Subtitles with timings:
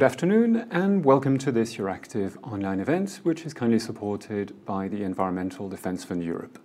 [0.00, 5.02] Good afternoon, and welcome to this Euractiv online event, which is kindly supported by the
[5.02, 6.58] Environmental Defence Fund Europe.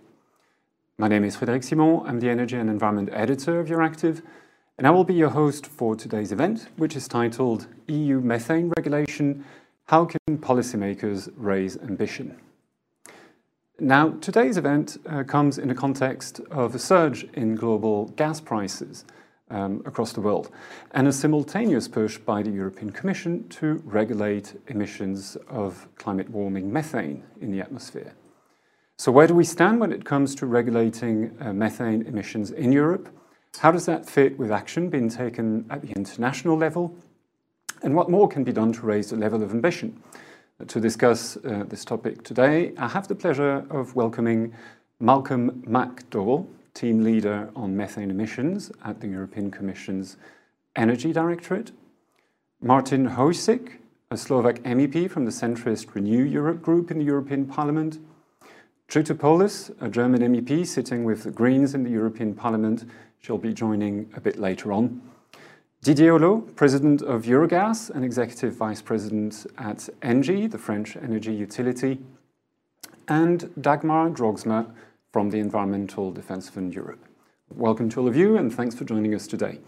[0.97, 2.01] My name is Frédéric Simon.
[2.05, 4.21] I'm the Energy and Environment Editor of Euractiv,
[4.77, 9.43] and I will be your host for today's event, which is titled EU Methane Regulation
[9.87, 12.37] How Can Policymakers Raise Ambition?
[13.81, 19.03] Now, today's event uh, comes in the context of a surge in global gas prices
[19.49, 20.49] um, across the world,
[20.91, 27.23] and a simultaneous push by the European Commission to regulate emissions of climate warming methane
[27.41, 28.13] in the atmosphere.
[28.97, 33.09] So, where do we stand when it comes to regulating uh, methane emissions in Europe?
[33.59, 36.95] How does that fit with action being taken at the international level?
[37.83, 40.01] And what more can be done to raise the level of ambition?
[40.67, 44.53] To discuss uh, this topic today, I have the pleasure of welcoming
[44.99, 50.17] Malcolm McDowell, team leader on methane emissions at the European Commission's
[50.75, 51.71] Energy Directorate.
[52.61, 53.77] Martin Hojsik,
[54.11, 57.97] a Slovak MEP from the centrist Renew Europe group in the European Parliament.
[58.89, 62.83] Jutta Paulus, a German MEP sitting with the Greens in the European Parliament,
[63.19, 65.01] she'll be joining a bit later on.
[65.81, 71.99] Didier Holleaux, President of Eurogas and Executive Vice President at ENGIE, the French energy utility.
[73.07, 74.71] And Dagmar Droogsma,
[75.15, 77.01] from the Environmental Defence Fund Europe.
[77.49, 79.59] Welcome to all of you, and thanks for joining us today.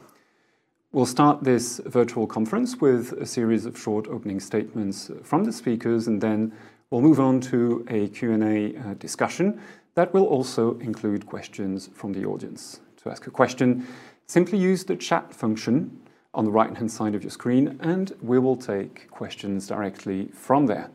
[0.92, 6.08] We'll start this virtual conference with a series of short opening statements from the speakers,
[6.08, 6.52] and then
[6.90, 9.62] we'll move on to a Q&A uh, discussion
[9.96, 12.82] that will also include questions from the audience.
[13.04, 13.88] To ask a question,
[14.26, 15.98] simply use the chat function
[16.34, 20.92] on the right-hand side of your screen, and we will take questions directly from there.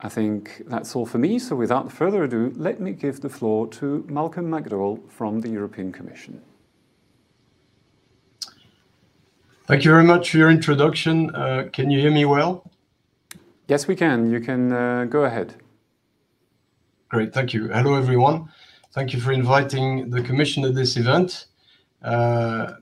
[0.00, 1.38] I think that's all for me.
[1.40, 5.92] So without further ado, let me give the floor to Malcolm McDowell from the European
[5.92, 6.40] Commission.
[9.66, 11.34] Thank you very much for your introduction.
[11.34, 12.70] Uh, can you hear me well?
[13.66, 14.30] Yes, we can.
[14.30, 15.56] You can uh, go ahead.
[17.08, 17.68] Great, thank you.
[17.68, 18.48] Hello, everyone.
[18.92, 21.46] Thank you for inviting the Commission to this event.
[22.02, 22.74] Uh,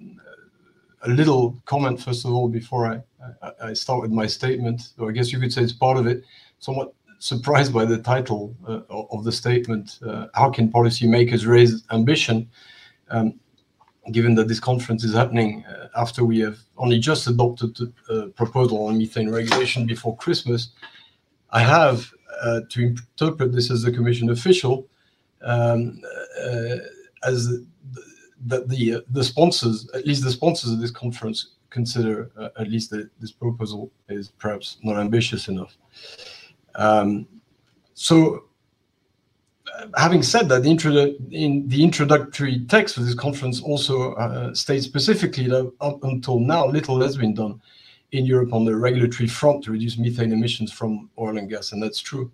[1.03, 3.01] a little comment, first of all, before I,
[3.43, 6.07] I, I start with my statement, or I guess you could say it's part of
[6.07, 6.25] it
[6.59, 9.99] somewhat surprised by the title uh, of the statement.
[10.07, 12.49] Uh, how can policymakers raise ambition?
[13.11, 13.39] Um,
[14.13, 18.87] given that this conference is happening uh, after we have only just adopted a proposal
[18.87, 20.69] on methane regulation before Christmas,
[21.51, 22.11] I have
[22.43, 24.87] uh, to interpret this as the Commission official
[25.43, 26.01] um,
[26.41, 26.77] uh,
[27.25, 27.49] as
[28.47, 32.91] that the the sponsors, at least the sponsors of this conference, consider uh, at least
[32.91, 35.77] that this proposal is perhaps not ambitious enough.
[36.77, 37.27] Um,
[37.95, 38.45] so,
[39.75, 44.85] uh, having said that, the, in the introductory text for this conference also uh, states
[44.85, 47.61] specifically that up until now, little has been done
[48.13, 51.83] in Europe on the regulatory front to reduce methane emissions from oil and gas, and
[51.83, 52.31] that's true.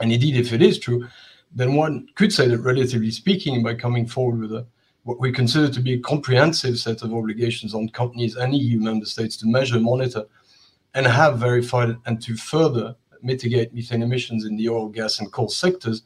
[0.00, 1.08] And indeed, if it is true,
[1.54, 4.66] then one could say that, relatively speaking, by coming forward with a
[5.04, 9.06] what we consider to be a comprehensive set of obligations on companies and EU member
[9.06, 10.24] states to measure, monitor,
[10.92, 15.48] and have verified and to further mitigate methane emissions in the oil, gas, and coal
[15.48, 16.02] sectors,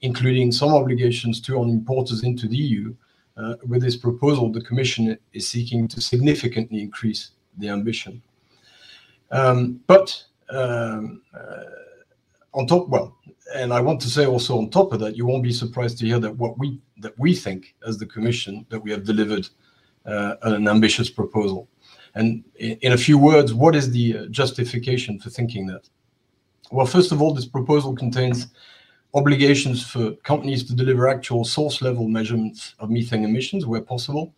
[0.00, 2.94] including some obligations to on importers into the EU.
[3.36, 8.22] Uh, with this proposal, the Commission is seeking to significantly increase the ambition.
[9.30, 11.64] Um, but um, uh,
[12.54, 13.16] on top, well,
[13.54, 16.06] and I want to say also on top of that, you won't be surprised to
[16.06, 19.48] hear that what we that we think as the Commission that we have delivered
[20.06, 21.68] uh, an ambitious proposal.
[22.14, 25.88] And in, in, a few words, what is the uh, justification for thinking that?
[26.70, 28.48] Well, first of all, this proposal contains
[29.14, 34.34] obligations for companies to deliver actual source level measurements of methane emissions where possible,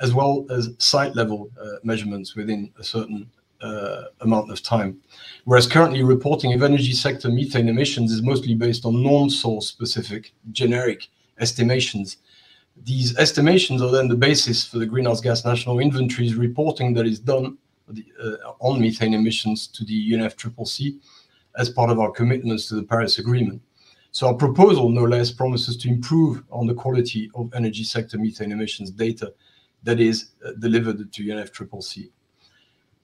[0.00, 3.30] as well as site level uh, measurements within a certain
[3.60, 5.00] uh, amount of time.
[5.44, 11.08] Whereas currently reporting of energy sector methane emissions is mostly based on non-source specific generic
[11.40, 12.18] estimations.
[12.84, 17.18] These estimations are then the basis for the greenhouse gas national inventories reporting that is
[17.18, 17.58] done
[17.88, 20.98] uh, on methane emissions to the UNFCCC
[21.58, 23.60] as part of our commitments to the Paris Agreement.
[24.12, 28.52] So our proposal, no less, promises to improve on the quality of energy sector methane
[28.52, 29.34] emissions data
[29.82, 32.10] that is uh, delivered to UNFCCC.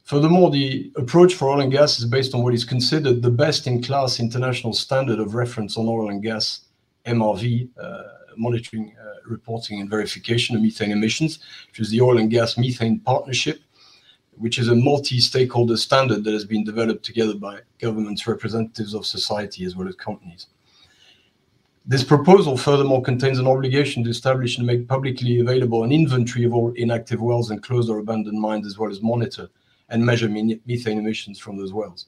[0.04, 4.20] Furthermore, the approach for oil and gas is based on what is considered the best-in-class
[4.20, 6.66] international standard of reference on oil and gas,
[7.06, 8.02] MRV, uh,
[8.36, 13.00] monitoring, uh, reporting, and verification of methane emissions, which is the Oil and Gas Methane
[13.00, 13.60] Partnership,
[14.38, 19.64] which is a multi-stakeholder standard that has been developed together by governments, representatives of society,
[19.64, 20.46] as well as companies.
[21.86, 26.54] This proposal furthermore contains an obligation to establish and make publicly available an inventory of
[26.54, 29.48] all inactive wells and closed or abandoned mines, as well as monitor
[29.90, 32.06] and measure methane emissions from those wells.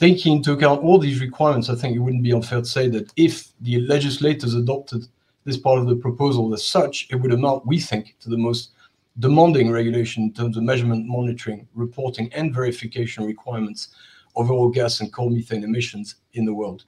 [0.00, 3.12] Taking into account all these requirements, I think it wouldn't be unfair to say that
[3.16, 5.04] if the legislators adopted
[5.44, 8.70] this part of the proposal as such, it would amount, we think, to the most
[9.18, 13.88] demanding regulation in terms of measurement, monitoring, reporting, and verification requirements
[14.36, 16.84] of oil, gas, and coal methane emissions in the world.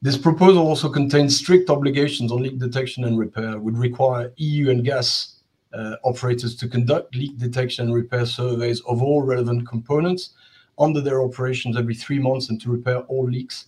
[0.00, 4.84] This proposal also contains strict obligations on leak detection and repair, would require EU and
[4.84, 5.40] gas
[5.72, 10.30] uh, operators to conduct leak detection and repair surveys of all relevant components
[10.78, 13.66] under their operations every three months and to repair all leaks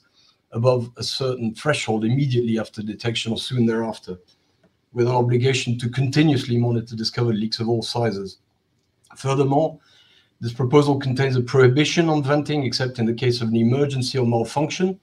[0.53, 4.19] above a certain threshold immediately after detection or soon thereafter,
[4.93, 8.39] with an obligation to continuously monitor discovered leaks of all sizes.
[9.17, 9.79] Furthermore,
[10.41, 14.27] this proposal contains a prohibition on venting except in the case of an emergency or
[14.27, 14.99] malfunction,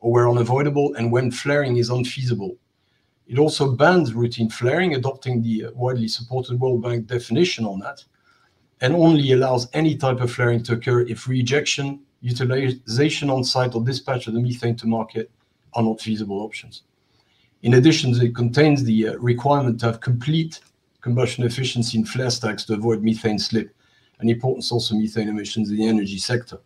[0.00, 2.56] or where unavoidable and when flaring is unfeasible.
[3.26, 8.02] It also bans routine flaring, adopting the widely supported World Bank definition on that,
[8.80, 13.84] and only allows any type of flaring to occur if reinjection, utilization on site, or
[13.84, 15.30] dispatch of the methane to market
[15.74, 16.84] are not feasible options.
[17.62, 20.60] In addition, it contains the uh, requirement to have complete
[21.00, 23.74] combustion efficiency in flare stacks to avoid methane slip,
[24.20, 26.58] an important source of methane emissions in the energy sector.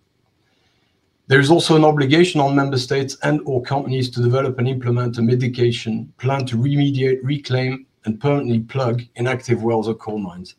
[1.29, 5.23] There is also an obligation on member states and/or companies to develop and implement a
[5.23, 10.57] mitigation plan to remediate, reclaim, and permanently plug inactive wells or coal mines.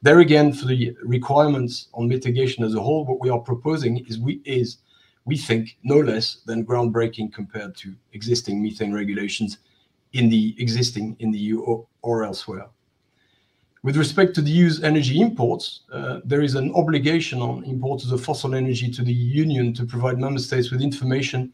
[0.00, 4.04] There again, for the requirements on mitigation as a whole, what we are proposing
[4.44, 4.78] is
[5.24, 9.58] we think no less than groundbreaking compared to existing methane regulations
[10.12, 12.66] in the existing in the EU or, or elsewhere.
[13.82, 18.22] With respect to the EU's energy imports, uh, there is an obligation on importers of
[18.22, 21.52] fossil energy to the Union to provide member states with information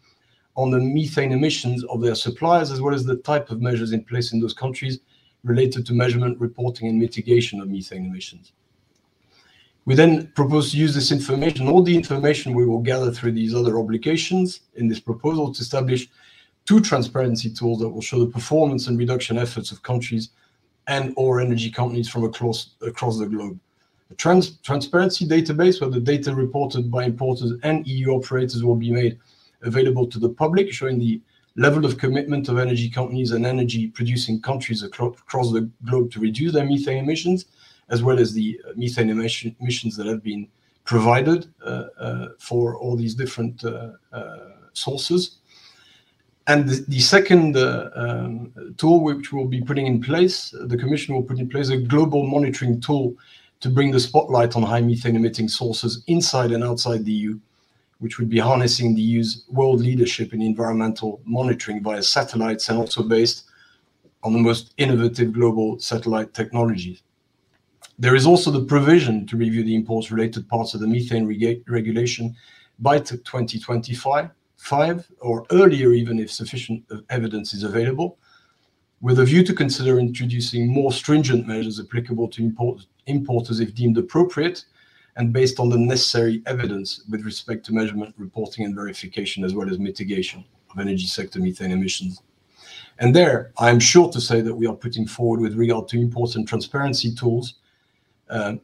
[0.55, 4.05] on the methane emissions of their suppliers, as well as the type of measures in
[4.05, 4.99] place in those countries
[5.45, 8.53] related to measurement, reporting, and mitigation of methane emissions.
[9.89, 13.55] We then propose to use this information, all the information we will gather through these
[13.55, 16.11] other obligations in this proposal to establish
[16.67, 20.29] two transparency tools that will show the performance and reduction efforts of countries
[20.89, 23.59] and or energy companies from across, across the globe.
[24.11, 28.91] A trans transparency database where the data reported by importers and EU operators will be
[28.91, 29.19] made
[29.63, 31.19] available to the public, showing the
[31.57, 36.53] level of commitment of energy companies and energy producing countries across the globe to reduce
[36.53, 37.47] their methane emissions,
[37.91, 40.49] as well as the uh, methane emission, emissions that have been
[40.85, 43.63] provided uh, uh, for all these different
[44.73, 45.37] sources.
[46.47, 51.15] And the, the second uh, um, tool which we'll be putting in place, the Commission
[51.15, 53.15] will put in place a global monitoring tool
[53.61, 57.39] to bring the spotlight on high methane emitting sources inside and outside the EU
[57.99, 63.03] which would be harnessing the EU's world leadership in environmental monitoring via satellites and also
[63.03, 63.45] based
[64.23, 67.03] on the most innovative global satellite technologies.
[67.99, 71.65] There is also the provision to review the imports related parts of the methane reg
[71.69, 72.37] regulation
[72.79, 78.19] by 2025 five, or earlier even if sufficient evidence is available,
[79.01, 83.97] with a view to consider introducing more stringent measures applicable to import importers if deemed
[83.97, 84.65] appropriate,
[85.17, 89.71] and based on the necessary evidence with respect to measurement, reporting, and verification, as well
[89.71, 92.23] as mitigation of energy sector methane emissions.
[92.99, 96.01] And there, I am sure to say that we are putting forward, with regard to
[96.01, 97.55] imports and transparency tools,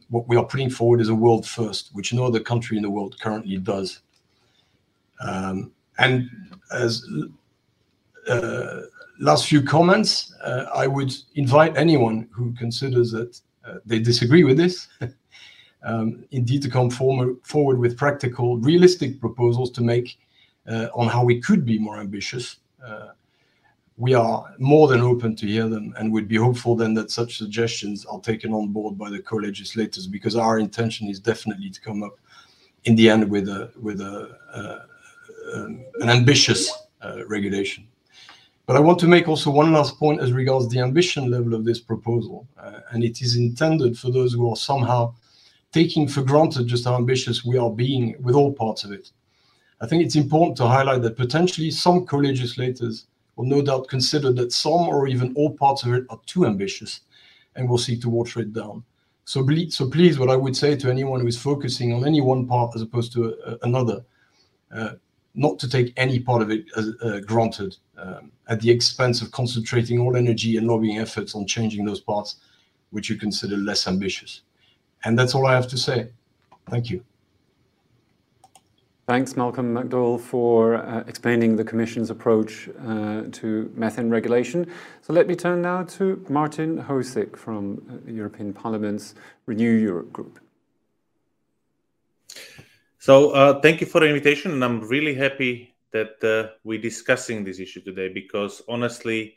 [0.09, 2.89] what we are putting forward is a world first, which no other country in the
[2.89, 4.01] world currently does.
[5.21, 6.29] Um, and
[6.71, 7.07] as
[8.27, 8.81] uh,
[9.19, 14.57] last few comments, uh, I would invite anyone who considers that uh, they disagree with
[14.57, 14.87] this
[15.83, 20.17] um, indeed to come forward with practical, realistic proposals to make
[20.67, 22.57] uh, on how we could be more ambitious.
[23.97, 27.37] We are more than open to hear them and would be hopeful then that such
[27.37, 32.03] suggestions are taken on board by the co-legislators because our intention is definitely to come
[32.03, 32.19] up
[32.83, 34.79] in the end with a with a uh,
[35.53, 36.71] um, an ambitious
[37.01, 37.87] uh, regulation.
[38.65, 41.65] But I want to make also one last point as regards the ambition level of
[41.65, 45.13] this proposal, uh, and it is intended for those who are somehow
[45.71, 49.11] taking for granted just how ambitious we are being with all parts of it.
[49.81, 53.05] I think it's important to highlight that potentially some co-legislators
[53.35, 57.01] will no doubt consider that some or even all parts of it are too ambitious
[57.55, 58.83] and will seek to water it down.
[59.25, 62.75] So, please, what I would say to anyone who is focusing on any one part
[62.75, 64.05] as opposed to a, another,
[64.71, 64.91] uh,
[65.33, 69.31] not to take any part of it as uh, granted um, at the expense of
[69.31, 72.37] concentrating all energy and lobbying efforts on changing those parts
[72.91, 74.41] which you consider less ambitious.
[75.03, 76.09] And that's all I have to say.
[76.69, 77.03] Thank you.
[79.07, 84.65] Thanks, Malcolm McDowell, for uh, explaining the Commission's approach uh, to methane regulation.
[85.03, 89.13] So let me turn now to Martin Hojsik from uh, the European Parliament's
[89.45, 90.39] Renew Europe group.
[92.97, 97.43] So uh, thank you for the invitation, and I'm really happy that uh, we're discussing
[97.43, 99.35] this issue today because honestly,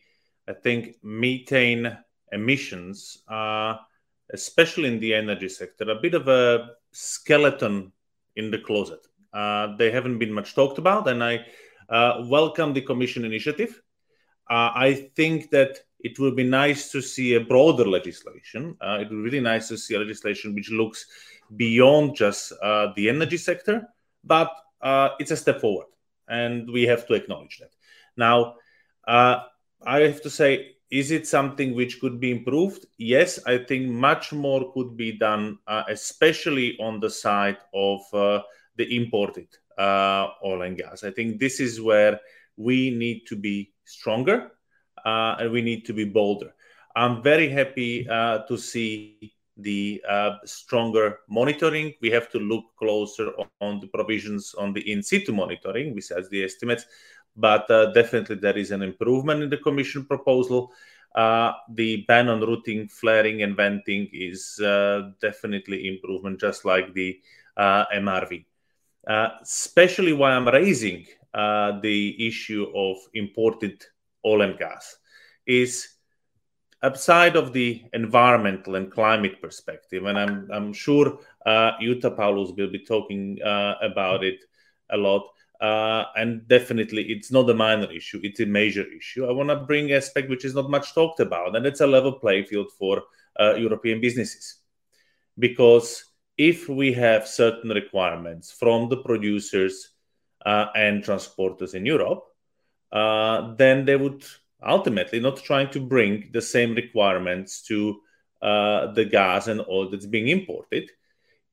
[0.49, 1.95] I think methane
[2.33, 3.79] emissions are,
[4.33, 7.93] especially in the energy sector, a bit of a skeleton
[8.35, 9.01] in the closet.
[9.33, 11.45] Uh, they haven't been much talked about, and I
[11.89, 13.81] uh, welcome the Commission initiative.
[14.51, 18.77] Uh, I think that it will be nice to see a broader legislation.
[18.81, 21.07] Uh, it would be really nice to see a legislation which looks
[21.57, 23.87] beyond just uh, the energy sector,
[24.25, 25.87] but uh, it's a step forward,
[26.29, 27.71] and we have to acknowledge that.
[28.17, 28.55] Now,
[29.07, 32.87] I have to say, is it something which could be improved?
[32.97, 35.59] Yes, I think much more could be done,
[35.89, 38.01] especially on the side of
[38.79, 41.05] the imported uh, oil and gas.
[41.05, 42.19] I think this is where
[42.57, 44.53] we need to be stronger
[45.05, 46.55] and we need to be bolder.
[46.97, 51.95] I'm very happy to see the uh, stronger monitoring.
[52.01, 56.45] We have to look closer on the provisions on the in situ monitoring, besides the
[56.45, 56.87] estimates.
[57.37, 60.73] But uh, definitely, there is an improvement in the Commission proposal.
[61.15, 67.21] Uh, the ban on routing, flaring, and venting is uh, definitely improvement, just like the
[67.57, 68.45] uh, MRV.
[69.09, 73.83] Uh, especially why I'm raising the issue of imported
[74.25, 74.97] oil and gas
[75.47, 75.89] is
[76.83, 82.71] outside of the environmental and climate perspective, and I'm, I'm sure uh, Jutta Paulus will
[82.71, 84.45] be talking uh, about it
[84.91, 85.27] a lot.
[85.61, 89.27] Uh, and definitely, it's not a minor issue; it's a major issue.
[89.27, 92.13] I want to bring aspect which is not much talked about, and it's a level
[92.13, 93.03] play field for
[93.41, 94.57] uh, European businesses.
[95.37, 96.05] Because
[96.39, 99.91] if we have certain requirements from the producers
[100.47, 102.25] uh, and transporters in Europe,
[102.93, 104.25] uh, then they would
[104.67, 108.01] ultimately not trying to bring the same requirements to
[108.41, 110.91] uh, the gas and oil that's being imported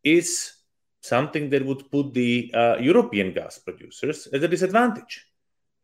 [0.04, 0.54] is
[1.02, 5.26] something that would put the uh, European gas producers at a disadvantage.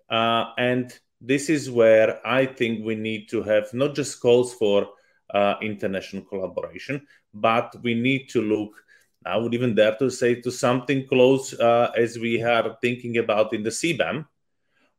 [0.10, 4.90] Uh, and this is where I think we need to have not just calls for
[5.34, 8.84] uh, international collaboration, but we need to look.
[9.26, 13.54] I would even dare to say to something close uh, as we are thinking about
[13.54, 14.26] in the CBAM,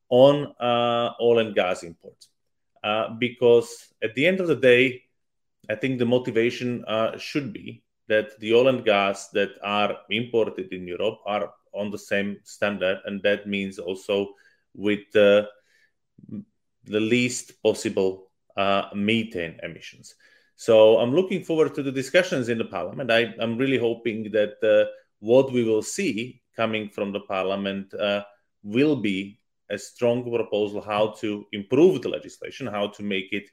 [0.08, 2.28] on uh, oil and gas imports.
[2.84, 5.02] Uh, because at the end of the day,
[5.70, 10.72] I think the motivation uh, should be that the oil and gas that are imported
[10.72, 14.34] in Europe are on the same standard, and that means also
[14.74, 20.14] with the least possible uh, methane emissions.
[20.56, 23.10] So I'm looking forward to the discussions in the parliament.
[23.10, 28.22] I, am really hoping that uh, what we will see coming from the parliament uh,
[28.62, 29.38] will be
[29.70, 33.48] a strong proposal how to improve the legislation, how to make it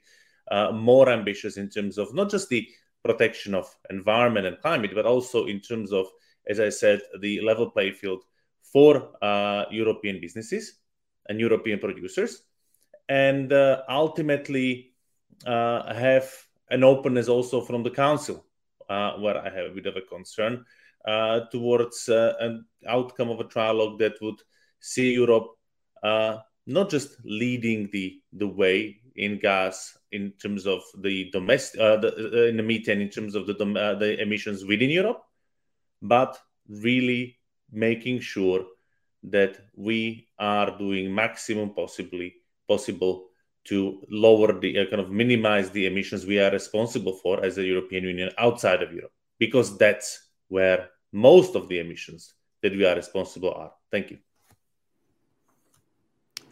[0.50, 2.68] uh, more ambitious in terms of not just the
[3.02, 6.06] protection of environment and climate, but also in terms of,
[6.46, 8.24] as I said, the level play field
[8.62, 10.74] for uh, European businesses
[11.28, 12.42] and European producers,
[13.08, 14.92] and uh, ultimately
[15.46, 16.30] uh, have
[16.70, 18.46] an openness also from the council,
[18.88, 20.64] uh, where I have a bit of a concern
[21.04, 24.40] uh, towards an outcome of a trialogue that would
[24.80, 25.48] see Europe
[26.02, 31.96] uh, not just leading the the way in gas in terms of the domestic uh,
[31.96, 35.22] the, uh, in the methane in terms of the uh, the emissions within Europe,
[36.00, 37.36] but really
[37.72, 38.64] making sure
[39.22, 42.34] that we are doing maximum possibly
[42.68, 43.29] possible
[43.64, 47.64] to lower the uh, kind of minimize the emissions we are responsible for as a
[47.64, 52.96] European Union outside of Europe, because that's where most of the emissions that we are
[52.96, 53.72] responsible are.
[53.90, 54.18] Thank you.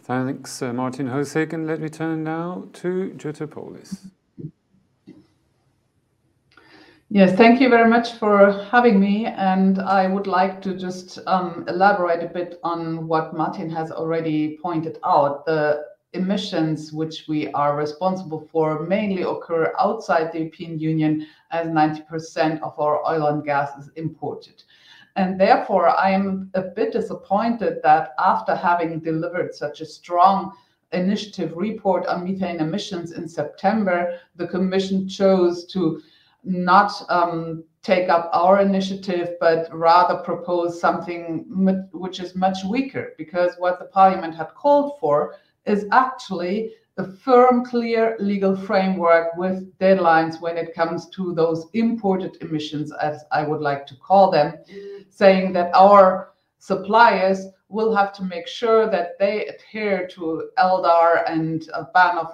[0.03, 1.53] Thanks, uh, Martin Hojsik.
[1.53, 4.07] And let me turn now to Jutta Paulus.
[7.11, 9.27] Yes, thank you very much for having me.
[9.27, 14.59] And I would like to just um, elaborate a bit on what Martin has already
[14.63, 15.47] pointed out.
[15.47, 22.61] The emissions which we are responsible for mainly occur outside the European Union as 90%
[22.63, 24.63] of our oil and gas is imported.
[25.17, 30.53] And therefore, I am a bit disappointed that after having delivered such a strong
[30.93, 36.01] initiative report on methane emissions in September, the Commission chose to
[36.45, 41.45] not um, take up our initiative, but rather propose something
[41.93, 45.35] which is much weaker, because what the Parliament had called for
[45.67, 52.37] is actually a firm, clear legal framework with deadlines when it comes to those imported
[52.41, 54.55] emissions, as I would like to call them,
[55.09, 61.69] saying that our suppliers will have to make sure that they adhere to LDAR and
[61.75, 62.33] a ban of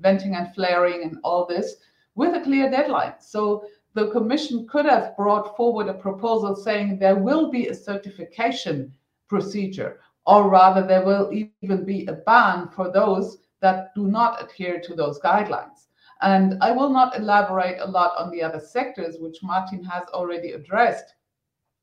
[0.00, 1.76] venting and flaring and all this
[2.14, 3.14] with a clear deadline.
[3.18, 3.64] So
[3.94, 8.92] the Commission could have brought forward a proposal saying there will be a certification
[9.26, 14.80] procedure, or rather, there will even be a ban for those that do not adhere
[14.80, 15.88] to those guidelines.
[16.22, 20.52] And I will not elaborate a lot on the other sectors, which Martin has already
[20.52, 21.14] addressed,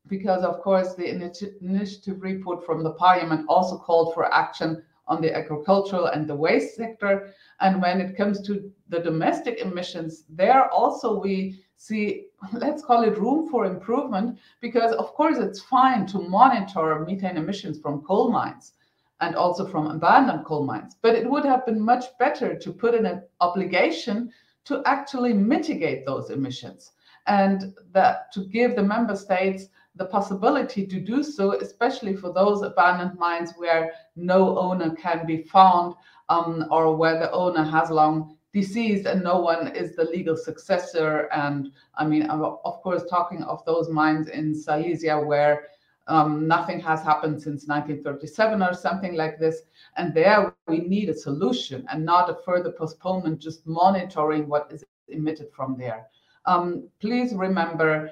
[0.07, 5.35] because of course the initiative report from the parliament also called for action on the
[5.35, 7.33] agricultural and the waste sector.
[7.59, 13.17] And when it comes to the domestic emissions, there also we see, let's call it
[13.17, 18.73] room for improvement, because of course it's fine to monitor methane emissions from coal mines
[19.21, 20.95] and also from abandoned coal mines.
[21.01, 24.31] But it would have been much better to put in an obligation
[24.65, 26.91] to actually mitigate those emissions
[27.25, 32.61] and that to give the member states the possibility to do so, especially for those
[32.61, 35.95] abandoned mines where no owner can be found
[36.29, 41.29] um, or where the owner has long deceased and no one is the legal successor.
[41.31, 45.67] And I mean, of course, talking of those mines in Silesia where
[46.07, 49.61] um, nothing has happened since 1937 or something like this.
[49.97, 54.83] And there we need a solution and not a further postponement, just monitoring what is
[55.07, 56.07] emitted from there.
[56.45, 58.11] Um, please remember,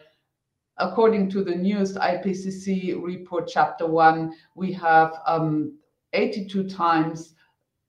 [0.77, 5.77] according to the newest IPCC report, chapter one, we have um,
[6.13, 7.34] 82 times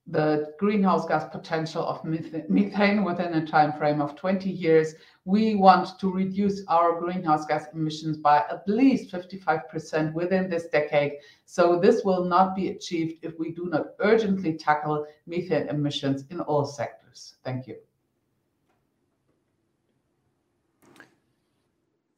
[0.07, 4.95] the greenhouse gas potential of methane within a time frame of 20 years.
[5.25, 11.15] We want to reduce our greenhouse gas emissions by at least 55% within this decade.
[11.45, 16.41] So this will not be achieved if we do not urgently tackle methane emissions in
[16.41, 17.35] all sectors.
[17.43, 17.77] Thank you.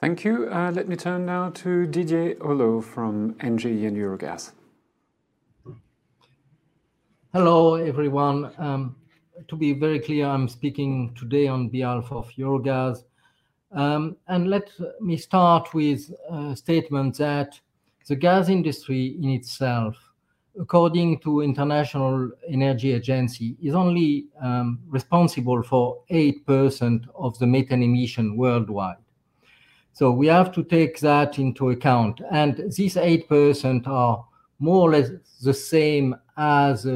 [0.00, 0.48] Thank you.
[0.48, 4.52] Uh, let me turn now to Didier Holleaux from ENGIE and Eurogas.
[7.34, 8.50] Hello, everyone.
[8.56, 8.96] Um,
[9.48, 13.04] to be very clear, I'm speaking today on behalf of Eurogas.
[13.70, 17.60] Um, and let me start with a statement that
[18.06, 19.94] the gas industry in itself,
[20.58, 28.38] according to International Energy Agency, is only um, responsible for 8% of the methane emission
[28.38, 28.96] worldwide.
[29.92, 32.22] So we have to take that into account.
[32.30, 34.24] And these 8% are
[34.58, 35.10] more or less
[35.42, 36.86] the same as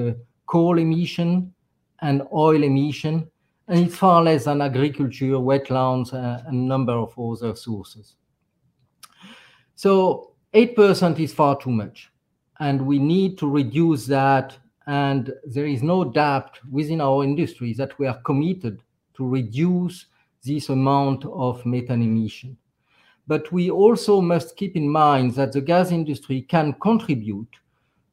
[0.47, 1.53] coal emission
[2.01, 3.29] and oil emission,
[3.69, 8.17] and it's far less than agriculture, wetlands, uh, and a number of other sources.
[9.75, 12.11] So 8% is far too much,
[12.61, 14.57] and we need to reduce that.
[14.87, 18.83] And there is no doubt within our industry that we are committed
[19.15, 20.07] to reduce
[20.45, 22.57] this amount of methane emission.
[23.29, 27.49] But we also must keep in mind that the gas industry can contribute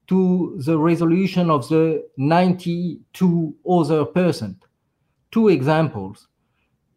[0.09, 4.65] to the resolution of the 92 other percent.
[5.31, 6.27] Two examples.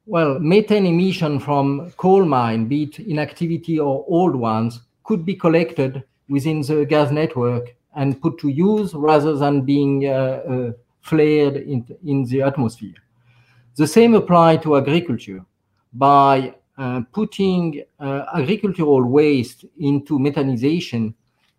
[0.06, 6.02] Well, methane emission from coal mine, be it inactivity or old ones, could be collected
[6.30, 10.72] within the gas network and put to use rather than being uh, uh,
[11.02, 12.94] flared in, in the atmosphere.
[13.76, 15.44] The same apply to agriculture.
[15.92, 21.12] By uh, putting uh, agricultural waste into methanization,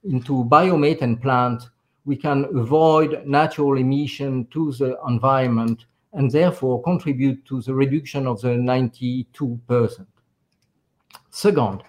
[0.04, 1.64] into biomethane plant,
[2.06, 8.42] we can avoid natural emission to the environment and therefore contribute to the reduction of
[8.42, 10.06] the 92%.
[11.30, 11.84] Second,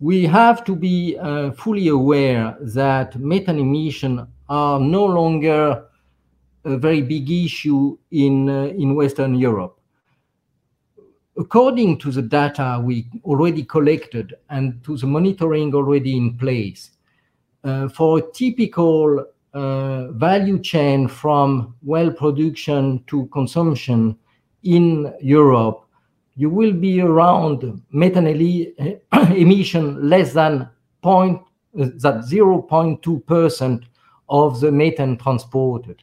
[0.00, 5.84] we have to be uh, fully aware that methane emission are no longer
[6.64, 9.78] a very big issue in, uh, in Western Europe.
[11.38, 16.90] According to the data we already collected and to the monitoring already in place,
[17.88, 19.26] for a typical
[19.56, 24.16] uh, value chain from well production to consumption
[24.64, 25.86] in Europe,
[26.34, 28.26] you will be around methane
[29.34, 30.68] emission less than
[31.02, 31.40] point
[31.80, 33.84] uh, that 0.2%
[34.28, 36.02] of the methane transported,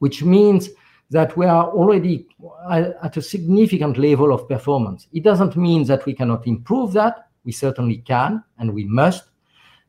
[0.00, 0.68] which means
[1.08, 2.26] that we are already
[2.70, 5.06] at a significant level of performance.
[5.12, 7.28] It doesn't mean that we cannot improve that.
[7.44, 9.24] We certainly can and we must.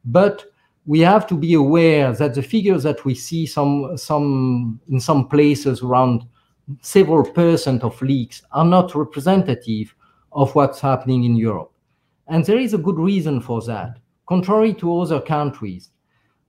[0.05, 0.45] But
[0.87, 5.27] we have to be aware that the figures that we see some some in some
[5.27, 6.25] places around
[6.81, 9.93] several percent of leaks are not representative
[10.31, 11.71] of what's happening in Europe.
[12.27, 13.99] And there is a good reason for that.
[14.27, 15.91] Contrary to other countries,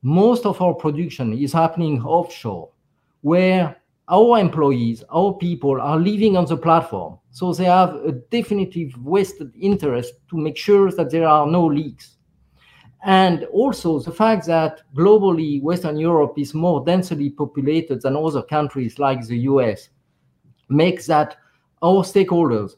[0.02, 2.70] most of our production is happening offshore,
[3.22, 3.76] where
[4.08, 7.18] our employees, our people are living on the platform.
[7.30, 12.17] So they have a definitive vested interest to make sure that there are no leaks.
[13.04, 18.98] And also the fact that globally Western Europe is more densely populated than other countries
[18.98, 19.88] like the US
[20.68, 21.36] makes that
[21.82, 22.72] our stakeholders,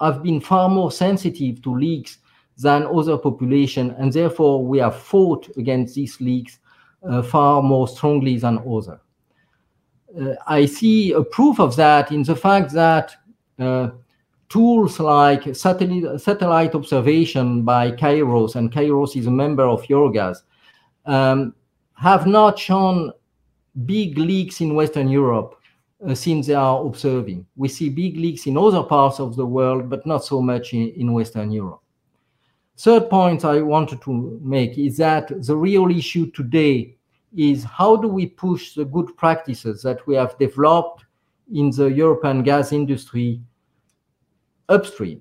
[0.00, 2.18] have been far more sensitive to leaks
[2.58, 6.58] than other population, and therefore we have fought against these leaks
[7.08, 9.00] uh, far more strongly than others.
[10.20, 13.16] Uh, I see a proof of that in the fact that
[13.58, 13.90] uh,
[14.54, 20.42] tools like satellite, satellite observation by Kayrros, and Kayrros is a member of Eurogas,
[21.06, 21.52] um,
[21.94, 23.10] have not shown
[23.84, 25.56] big leaks in Western Europe
[26.06, 27.44] uh, since they are observing.
[27.56, 30.90] We see big leaks in other parts of the world, but not so much in,
[30.90, 31.82] in Western Europe.
[32.78, 36.94] Third point I wanted to make is that the real issue today
[37.36, 41.04] is how do we push the good practices that we have developed
[41.52, 43.40] in the European gas industry
[44.68, 45.20] upstream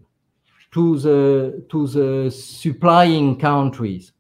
[0.71, 4.12] to the to the supplying countries.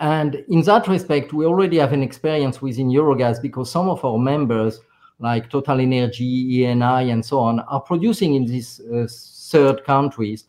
[0.00, 4.18] And in that respect we already have an experience within eurogas because some of our
[4.18, 4.80] members
[5.18, 9.06] like total energy eni and so on are producing in these uh,
[9.50, 10.44] third countries.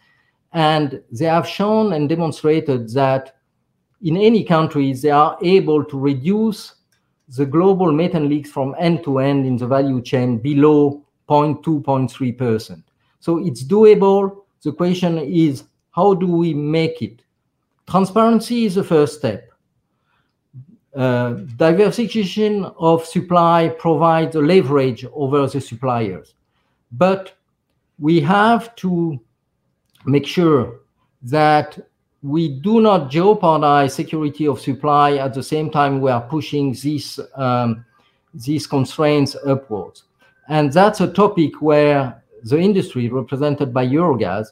[0.51, 3.35] And they have shown and demonstrated that
[4.01, 6.75] in any countries they are able to reduce
[7.27, 12.37] the global methane leaks from end to end in the value chain below 0.2 0.3
[12.37, 12.84] percent
[13.25, 14.43] so it's doable.
[14.61, 17.23] The question is, how do we make it?
[17.89, 19.49] Transparency is the first step.
[20.95, 26.35] Uh, diversification of supply provides a leverage over the suppliers.
[26.91, 27.33] But
[27.97, 29.19] we have to
[30.05, 30.81] make sure
[31.23, 31.79] that
[32.21, 37.19] we do not jeopardize security of supply at the same time we are pushing these
[37.33, 37.83] um,
[38.35, 40.03] these constraints upwards.
[40.47, 44.47] And that's a topic where the industry represented by Eurogas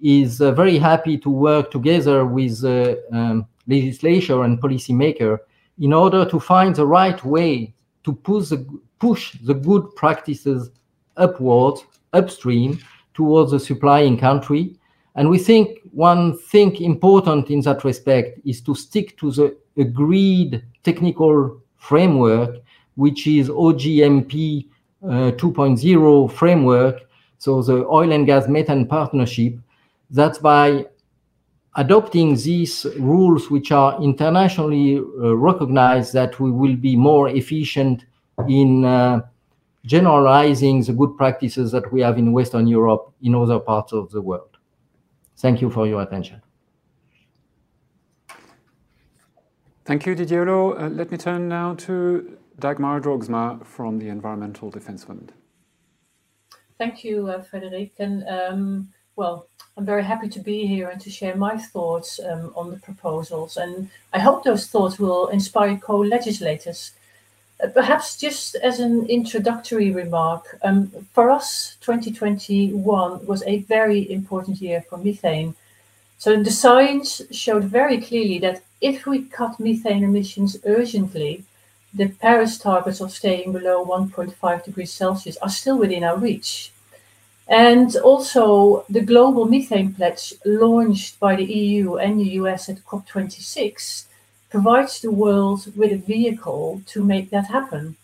[0.00, 5.38] is uh, very happy to work together with the uh, um, legislature and policymaker
[5.80, 8.64] in order to find the right way to push the,
[9.00, 10.70] push the good practices
[11.16, 12.78] upwards, upstream,
[13.14, 14.76] towards the supplying country.
[15.16, 20.62] And we think one thing important in that respect is to stick to the agreed
[20.84, 22.56] technical framework,
[22.94, 24.68] which is OGMP
[25.02, 27.02] uh, 2.0 framework,
[27.38, 29.54] so the oil and gas methane partnership,
[30.10, 30.86] That's by
[31.76, 38.04] adopting these rules, which are internationally uh, recognized, that we will be more efficient
[38.48, 39.22] in uh,
[39.84, 44.20] generalizing the good practices that we have in Western Europe in other parts of the
[44.20, 44.56] world.
[45.36, 46.40] Thank you for your attention.
[49.84, 55.04] Thank you, Didier Uh, let me turn now to Dagmar Droogsma from the Environmental Defense
[55.04, 55.32] Fund.
[56.78, 57.92] Thank you, uh, Frederic.
[57.98, 62.52] And um, well, I'm very happy to be here and to share my thoughts um,
[62.56, 63.56] on the proposals.
[63.56, 66.92] And I hope those thoughts will inspire co legislators.
[67.62, 74.60] Uh, perhaps just as an introductory remark, um, for us, 2021 was a very important
[74.60, 75.54] year for methane.
[76.18, 81.44] So the science showed very clearly that if we cut methane emissions urgently,
[81.94, 86.72] the Paris targets of staying below 1.5 degrees Celsius are still within our reach.
[87.46, 94.06] And also, the global methane pledge launched by the EU and the US at COP26
[94.50, 97.96] provides the world with a vehicle to make that happen.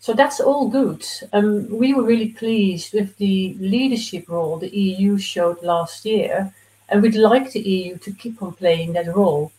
[0.00, 1.06] So that's all good.
[1.32, 6.52] Um, we were really pleased with the leadership role the EU showed last year,
[6.88, 9.52] and we'd like the EU to keep on playing that role.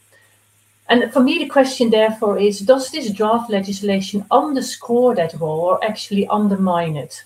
[0.89, 5.84] And for me, the question therefore is Does this draft legislation underscore that role or
[5.84, 7.24] actually undermine it?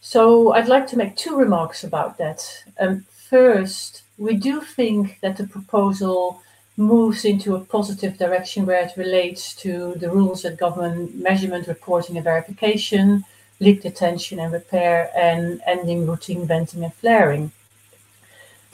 [0.00, 2.64] So I'd like to make two remarks about that.
[2.78, 6.42] Um, first, we do think that the proposal
[6.76, 12.16] moves into a positive direction where it relates to the rules that govern measurement, reporting,
[12.16, 13.24] and verification,
[13.60, 17.50] leak detection and repair, and ending routine venting and flaring.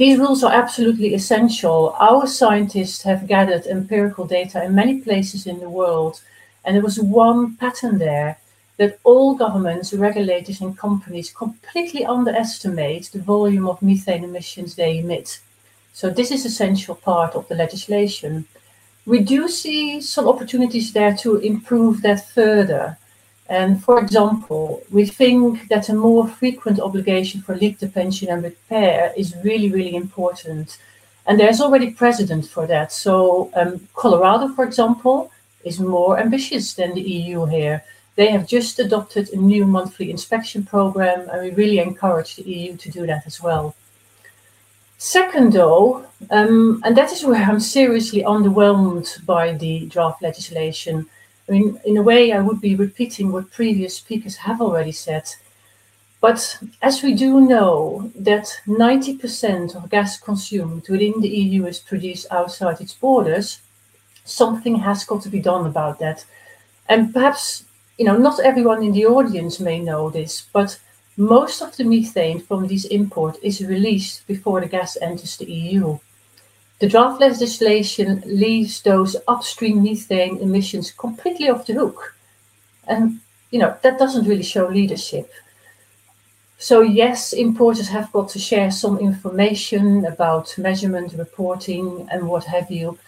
[0.01, 1.95] These rules are absolutely essential.
[2.01, 6.23] Our scientists have gathered empirical data in many places in the world,
[6.65, 8.39] and there was one pattern there
[8.79, 15.39] that all governments, regulators, and companies completely underestimate the volume of methane emissions they emit.
[15.93, 18.47] So, this is essential part of the legislation.
[19.05, 22.97] We do see some opportunities there to improve that further.
[23.51, 29.13] And for example, we think that a more frequent obligation for leak detection and repair
[29.17, 30.79] is really, really important.
[31.27, 32.93] And there's already precedent for that.
[32.93, 35.33] So um, Colorado, for example,
[35.65, 37.83] is more ambitious than the EU here.
[38.15, 42.77] They have just adopted a new monthly inspection program, and we really encourage the EU
[42.77, 43.75] to do that as well.
[44.99, 51.07] Second, though, um, and that is where I'm seriously underwhelmed by the draft legislation,
[51.51, 55.25] Mean, in a way, I would be repeating what previous speakers have already said.
[56.21, 62.29] But as we do know that 90% of gas consumed within the EU is produced
[62.31, 63.61] outside its borders,
[64.25, 66.25] something has got to be done about that.
[66.89, 67.65] And perhaps,
[67.99, 70.79] you know, not everyone in the audience may know this, but
[71.17, 75.99] most of the methane from these imports is released before the gas enters the EU.
[76.81, 82.17] The draft legislation leaves those upstream methane emissions completely off the hook.
[82.87, 85.31] And, you know, that doesn't really show leadership.
[86.59, 92.71] So yes, importers have got to share some information about measurement, reporting, and what have
[92.71, 92.99] you,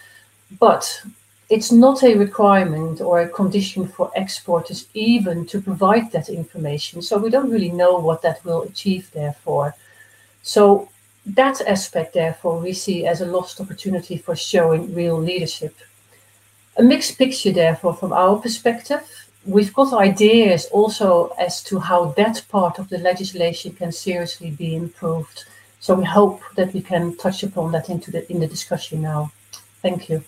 [0.59, 1.03] but
[1.49, 7.01] it's not a requirement or a condition for exporters even to provide that information.
[7.01, 9.75] So we don't really know what that will achieve, therefore.
[10.41, 10.89] So
[11.25, 15.75] that aspect, therefore, we see as a lost opportunity for showing real leadership.
[16.77, 19.07] A mixed picture, therefore, from our perspective
[19.45, 24.75] we've got ideas also as to how that part of the legislation can seriously be
[24.75, 25.45] improved.
[25.79, 29.31] So we hope that we can touch upon that into the in the discussion now.
[29.81, 30.23] Thank you.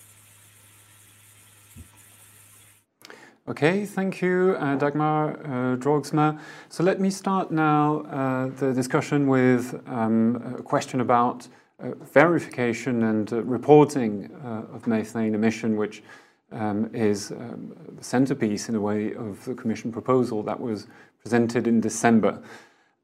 [3.48, 6.36] Okay, thank you, uh, Dagmar uh, Droogsma.
[6.68, 11.46] So let me start now uh, the discussion with um, a question about
[11.78, 16.02] uh, verification and uh, reporting uh, of methane emission, which
[16.50, 20.88] um, is um, the centerpiece, in a way, of the Commission proposal that was
[21.22, 22.42] presented in December.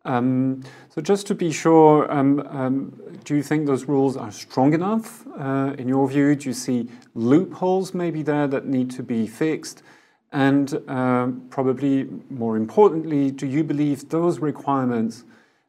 [0.05, 4.75] Um, so just to be sure, um, um, do you think those rules are strong
[4.75, 6.35] enough uh, in your view?
[6.35, 9.85] Do you see loopholes maybe there that need to be fixed?
[10.33, 15.25] And uh, probably more importantly, do you believe those requirements,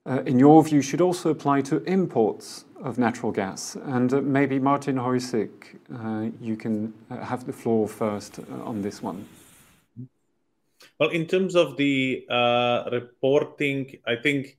[0.05, 3.75] uh, in your view, should also apply to imports of natural gas.
[3.75, 5.49] And uh, maybe Martin Hojsik,
[5.93, 9.25] uh, you can uh, have the floor first uh, on this one.
[10.99, 12.25] Well, in terms of the
[12.91, 14.57] reporting, I think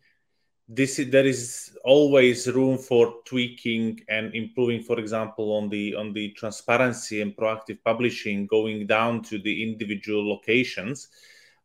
[0.68, 4.83] this there is always room for tweaking and improving.
[4.83, 10.29] For example, on the on the transparency and proactive publishing, going down to the individual
[10.29, 11.09] locations.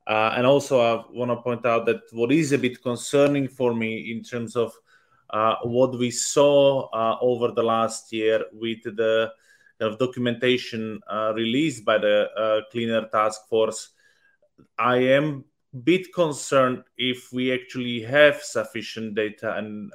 [0.05, 3.75] Uh, and also, I want to point out that what is a bit concerning for
[3.75, 4.73] me in terms of
[5.29, 9.31] uh, what we saw uh, over the last year with the
[9.79, 13.89] kind of documentation uh, released by the Clean Air Task Force,
[14.77, 15.45] I am
[15.83, 19.91] bit concerned if we actually have sufficient data and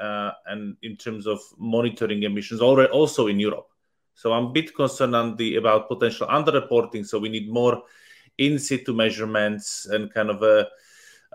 [0.46, 3.68] and in terms of monitoring emissions already also in Europe.
[4.14, 7.04] So I'm a bit concerned on the about potential underreporting.
[7.04, 7.82] So we need more
[8.38, 10.68] in situ measurements and kind of a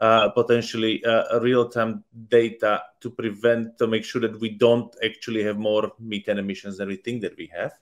[0.02, 5.58] uh, potentially uh, real-time data to prevent to make sure that we don't actually have
[5.58, 7.74] more methane emissions than we think that we have.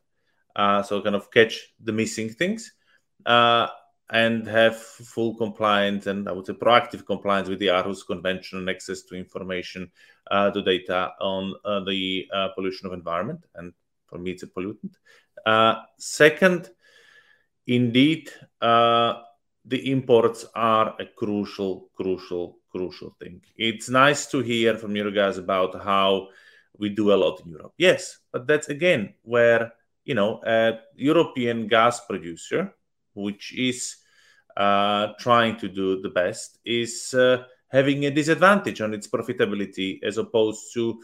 [0.55, 2.71] Uh, so kind of catch the missing things
[3.27, 3.67] uh,
[4.09, 8.69] and have full compliance and I would say proactive compliance with the Aarhus Convention and
[8.69, 9.91] access to information
[10.31, 13.45] uh, to data on uh, the pollution of environment.
[13.55, 13.73] And
[14.05, 14.95] for me, it's a pollutant.
[15.97, 16.69] second,
[17.65, 18.31] indeed,
[19.67, 23.41] the imports are a crucial, crucial, crucial thing.
[23.57, 26.29] It's nice to hear from you guys about how
[26.77, 27.73] we do a lot in Europe.
[27.77, 29.73] Yes, but that's again where
[30.05, 32.73] you know a European gas producer,
[33.17, 33.97] which is
[34.55, 40.17] uh, trying to do the best, is uh, having a disadvantage on its profitability as
[40.17, 41.01] opposed to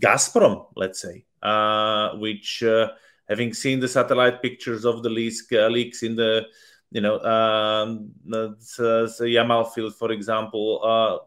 [0.00, 2.90] Gazprom, let's say, uh, which uh,
[3.28, 6.46] having seen the satellite pictures of the leaks, uh, leaks in the
[6.90, 8.56] you know, um, the,
[9.22, 11.24] Yamal field, for example, uh,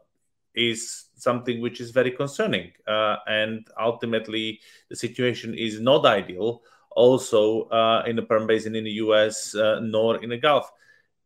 [0.54, 2.72] is something which is very concerning.
[2.86, 6.62] And ultimately, the situation is not ideal,
[6.98, 10.68] also uh, in the Perm Basin in the US, uh, nor in the Gulf.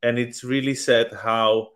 [0.03, 1.71] And it's really sad how,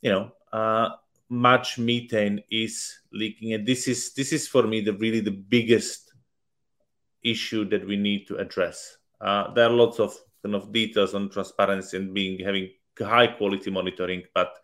[0.00, 0.90] you know, uh,
[1.28, 3.54] much methane is leaking.
[3.54, 6.14] And this is this is for me the really the biggest
[7.22, 8.96] issue that we need to address.
[9.20, 13.70] Uh, there are lots of kind of details on transparency and being having high quality
[13.70, 14.22] monitoring.
[14.34, 14.54] But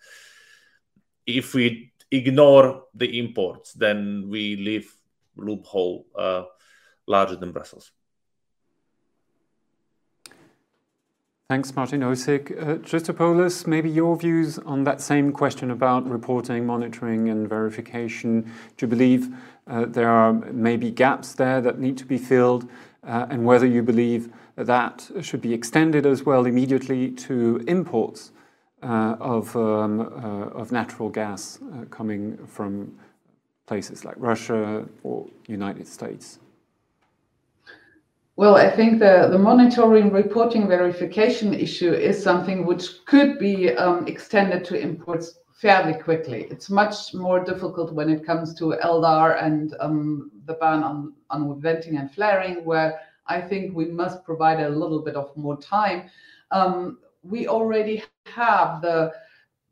[1.27, 4.95] if we ignore the imports, then we leave
[5.37, 6.45] loophole uh,
[7.07, 7.91] larger than Brussels.
[11.49, 12.51] Thanks, Martin Hojsik.
[12.51, 18.43] Uh, Christopoulos, maybe your views on that same question about reporting, monitoring, and verification.
[18.77, 19.35] Do you believe
[19.67, 22.69] uh, there are maybe gaps there that need to be filled,
[23.03, 28.31] uh, and whether you believe that should be extended as well immediately to imports
[28.83, 32.95] uh, of, um, uh, of natural gas uh, coming from
[33.67, 36.41] places like Russia or United States?
[38.39, 44.07] Well, I think the, the monitoring, reporting, verification issue is something which could be um,
[44.07, 46.47] extended to imports fairly quickly.
[46.49, 51.61] It's much more difficult when it comes to LDAR and um, the ban on, on
[51.61, 56.09] venting and flaring, where I think we must provide a little bit of more time.
[56.53, 59.11] Um, we already have the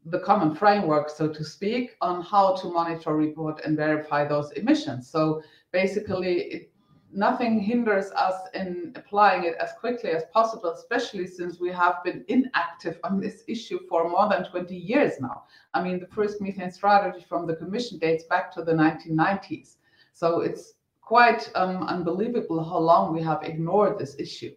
[0.06, 5.08] the common framework, so to speak, on how to monitor, report, and verify those emissions.
[5.08, 6.70] So basically, it,
[7.16, 12.24] nothing hinders us in applying it as quickly as possible, especially since we have been
[12.28, 15.44] inactive on this issue for more than 20 years now.
[15.74, 19.76] I mean, the first methane strategy from the Commission dates back to the 1990s.
[20.12, 24.52] So it's quite um, unbelievable how long we have ignored this issue.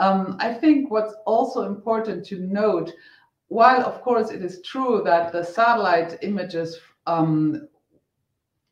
[0.00, 2.92] Um, I think what's also important to note
[3.48, 7.68] while of course it is true that the satellite images um,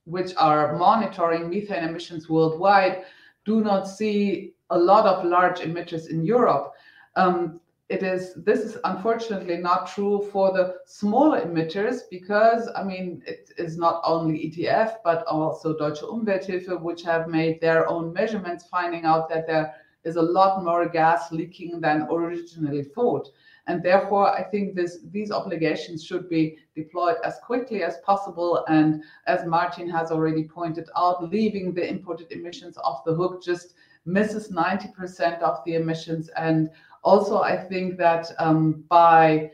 [0.05, 3.05] which are monitoring methane emissions worldwide
[3.48, 6.74] do not see a lot of large emitters in Europe.
[7.16, 13.22] Um, it is this is unfortunately not true for the smaller emitters because I mean
[13.26, 18.68] it is not only ETF but also Deutsche Umwelthilfe which have made their own measurements
[18.70, 23.28] finding out that there is a lot more gas leaking than originally thought.
[23.68, 28.64] And therefore, I think this, these obligations should be deployed as quickly as possible.
[28.66, 33.74] And as Martin has already pointed out, leaving the imported emissions off the hook just
[34.07, 36.31] misses 90% of the emissions.
[36.31, 36.70] And
[37.02, 39.50] also, I think that um, by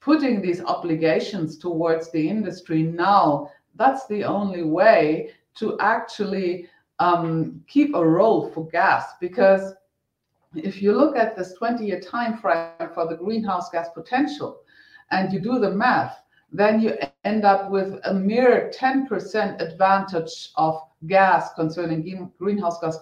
[0.00, 7.94] putting these obligations towards the industry now, that's the only way to actually um, keep
[7.94, 9.74] a role for gas because
[10.58, 14.60] if you look at this 20-year time frame for the greenhouse gas potential
[15.10, 16.20] and you do the math,
[16.52, 22.98] then you end up with a mere 10% advantage of gas concerning greenhouse gas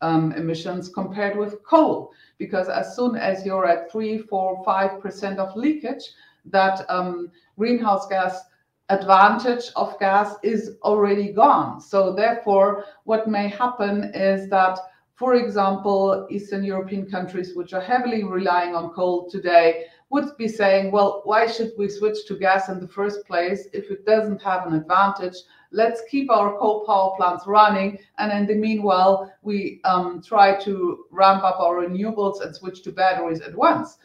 [0.00, 2.12] um, emissions compared with coal.
[2.38, 6.04] Because as soon as you're at 3, 4, 5% of leakage,
[6.46, 8.42] that um, greenhouse gas
[8.90, 11.80] advantage of gas is already gone.
[11.80, 14.78] So therefore, what may happen is that
[15.16, 20.90] for example, Eastern European countries, which are heavily relying on coal today, would be saying,
[20.90, 24.66] well, why should we switch to gas in the first place if it doesn't have
[24.66, 25.36] an advantage?
[25.70, 27.98] Let's keep our coal power plants running.
[28.18, 32.92] And in the meanwhile, we um, try to ramp up our renewables and switch to
[32.92, 33.98] batteries at once.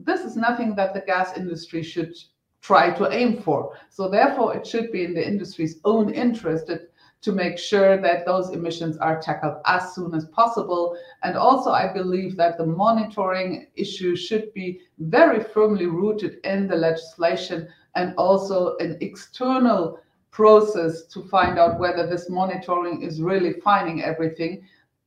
[0.00, 2.14] This is nothing that the gas industry should
[2.60, 3.76] try to aim for.
[3.88, 6.90] So therefore, it should be in the industry's own interest that
[7.22, 10.96] to make sure that those emissions are tackled as soon as possible.
[11.22, 16.76] And also, I believe that the monitoring issue should be very firmly rooted in the
[16.76, 19.98] legislation and also an external
[20.30, 24.62] process to find out whether this monitoring is really finding everything,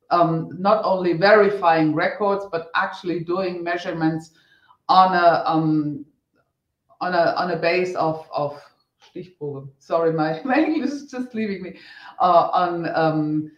[0.10, 4.32] um, not only verifying records, but actually doing measurements
[4.88, 6.04] on a um,
[7.00, 8.60] on a on a base of of
[9.79, 11.79] Sorry, my, my English is just leaving me.
[12.19, 13.51] Uh, on um,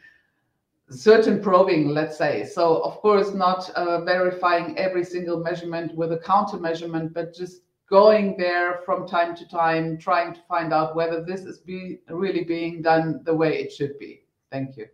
[0.90, 2.46] certain probing, let's say.
[2.46, 7.62] So, of course, not uh, verifying every single measurement with a counter measurement, but just
[7.90, 12.44] going there from time to time, trying to find out whether this is be, really
[12.44, 14.24] being done the way it should be.
[14.50, 14.88] Thank you.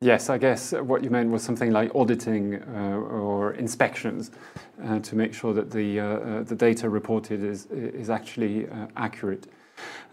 [0.00, 4.30] Yes, I guess what you meant was something like auditing uh, or inspections
[4.84, 8.86] uh, to make sure that the, uh, uh the data reported is, is actually uh,
[8.96, 9.48] accurate.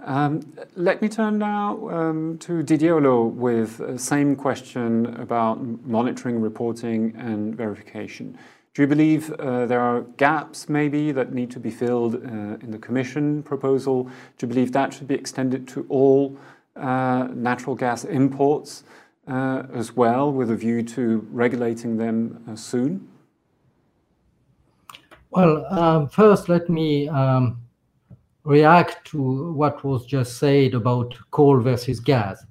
[0.04, 0.42] Um,
[0.76, 7.54] let me turn now um, to Holleaux with the same question about monitoring, reporting, and
[7.54, 8.36] verification.
[8.74, 12.80] Do you believe uh, there are gaps maybe that need to be filled in the
[12.80, 14.06] Commission proposal?
[14.40, 16.36] Do you believe that should be extended to all
[16.76, 18.84] natural gas imports?
[19.28, 23.08] Uh, as well, with a view to regulating them uh, soon?
[25.32, 27.62] Well, um, first, let me um,
[28.44, 32.46] react to what was just said about coal versus gas.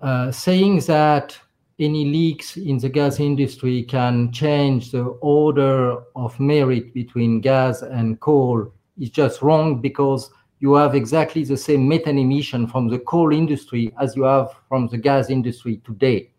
[0.00, 1.38] Uh, saying that
[1.78, 8.20] any leaks in the gas industry can change the order of merit between gas and
[8.20, 10.30] coal is just wrong because
[10.60, 14.88] you have exactly the same methane emission from the coal industry as you have from
[14.88, 16.30] the gas industry today.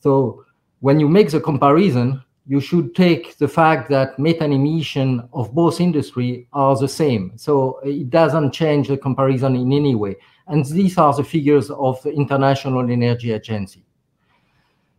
[0.00, 0.44] So
[0.80, 5.80] when you make the comparison, you should take the fact that methane emission of both
[5.80, 7.32] industry are the same.
[7.36, 10.16] So it doesn't change the comparison in any way.
[10.46, 13.84] And these are the figures of the International Energy Agency.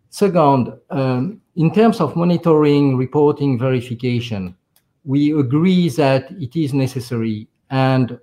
[0.09, 4.55] Second, um, in terms of monitoring, reporting, verification,
[5.03, 8.17] we agree that it is necessary and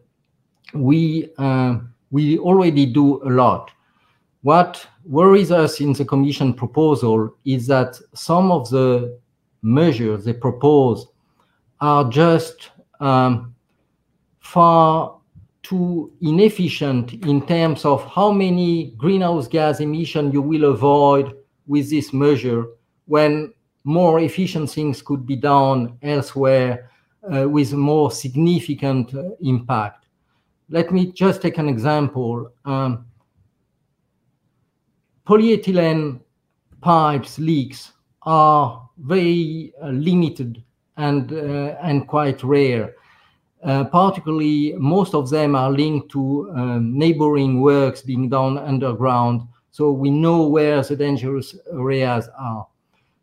[0.74, 1.78] we uh,
[2.10, 3.70] we already do a lot.
[4.42, 9.18] What worries us in the Commission proposal is that some of the
[9.62, 11.06] measures they propose
[11.80, 12.70] are just
[13.00, 13.54] um,
[14.40, 15.18] far
[15.62, 21.34] too inefficient in terms of how many greenhouse gas emission you will avoid
[21.66, 22.66] with this measure
[23.06, 23.52] when
[23.84, 26.90] more efficient things could be done elsewhere
[27.32, 30.01] uh, with more significant uh, impact.
[30.72, 32.50] Let me just take an example.
[32.64, 33.04] Um,
[35.26, 36.20] polyethylene
[36.80, 37.92] pipes leaks
[38.22, 40.64] are very uh, limited
[40.96, 42.94] and uh, and quite rare.
[43.62, 49.42] Uh, particularly, most of them are linked to um, neighboring works being done underground,
[49.72, 52.66] so we know where the dangerous areas are.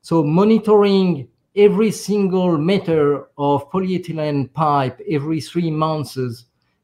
[0.03, 6.15] So monitoring every single meter of polyethylene pipe every three months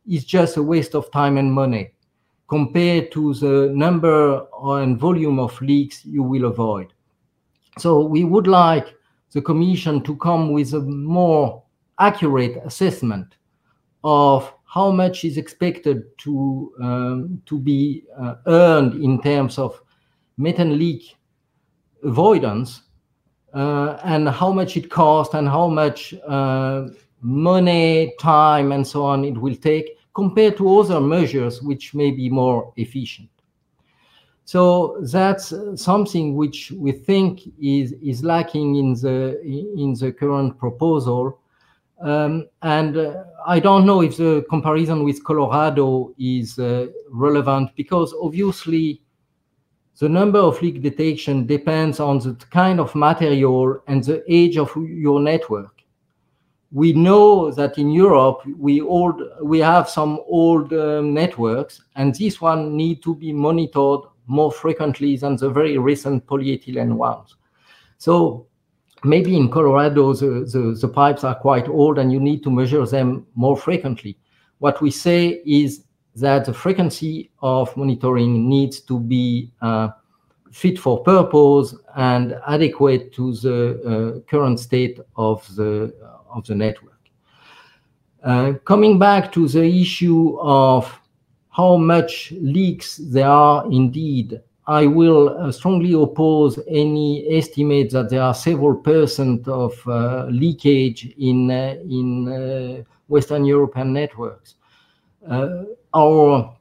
[0.07, 1.91] is just a waste of time and money
[2.47, 6.93] compared to the number and volume of leaks you will avoid.
[7.77, 8.93] So we would like
[9.31, 11.63] the Commission to come with a more
[11.99, 13.35] accurate assessment
[14.03, 19.81] of how much is expected to um, to be uh, earned in terms of
[20.37, 21.15] methane leak
[22.03, 22.81] avoidance
[23.53, 26.87] uh, and how much it costs and how much uh,
[27.21, 32.29] money, time, and so on it will take compared to other measures which may be
[32.29, 33.29] more efficient.
[34.45, 41.39] So that's something which we think is, is lacking in the, in the current proposal.
[41.99, 48.13] Um, and uh, I don't know if the comparison with Colorado is uh, relevant because
[48.21, 49.01] obviously
[49.99, 54.71] the number of leak detection depends on the kind of material and the age of
[54.75, 55.74] your network.
[56.75, 62.41] We know that in Europe we old we have some old um, networks, and this
[62.41, 67.37] one need to be monitored more frequently than the very recent polyethylene ones.
[67.97, 68.47] So
[69.05, 72.85] maybe in Colorado the, the, the pipes are quite old, and you need to measure
[72.85, 74.17] them more frequently.
[74.59, 75.85] What we say is
[76.17, 79.91] that the frequency of monitoring needs to be uh,
[80.51, 85.93] fit for purpose and adequate to the uh, current state of the,
[86.35, 86.99] of the network.
[88.23, 90.99] Uh, coming back to the issue of
[91.49, 98.21] how much leaks there are indeed, I will uh, strongly oppose any estimate that there
[98.21, 104.55] are several percent of uh, leakage in, uh, in Western European networks
[105.29, 105.63] uh,
[105.93, 106.55] our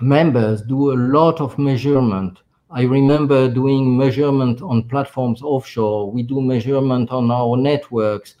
[0.00, 2.38] members do a lot of measurement.
[2.70, 6.10] I remember doing measurement on platforms offshore.
[6.10, 8.36] We do measurement on our networks.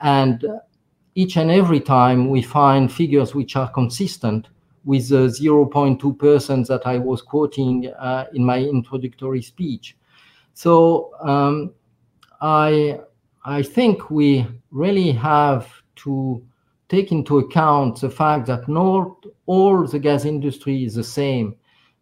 [0.00, 0.44] And
[1.14, 4.48] each and every time we find figures which are consistent
[4.84, 9.96] with the 0.2% that I was quoting uh, in my introductory speech.
[10.54, 11.74] So um,
[12.40, 13.00] I,
[13.44, 16.42] I think we really have to
[16.88, 21.54] take into account the fact that not all the gas industry is the same,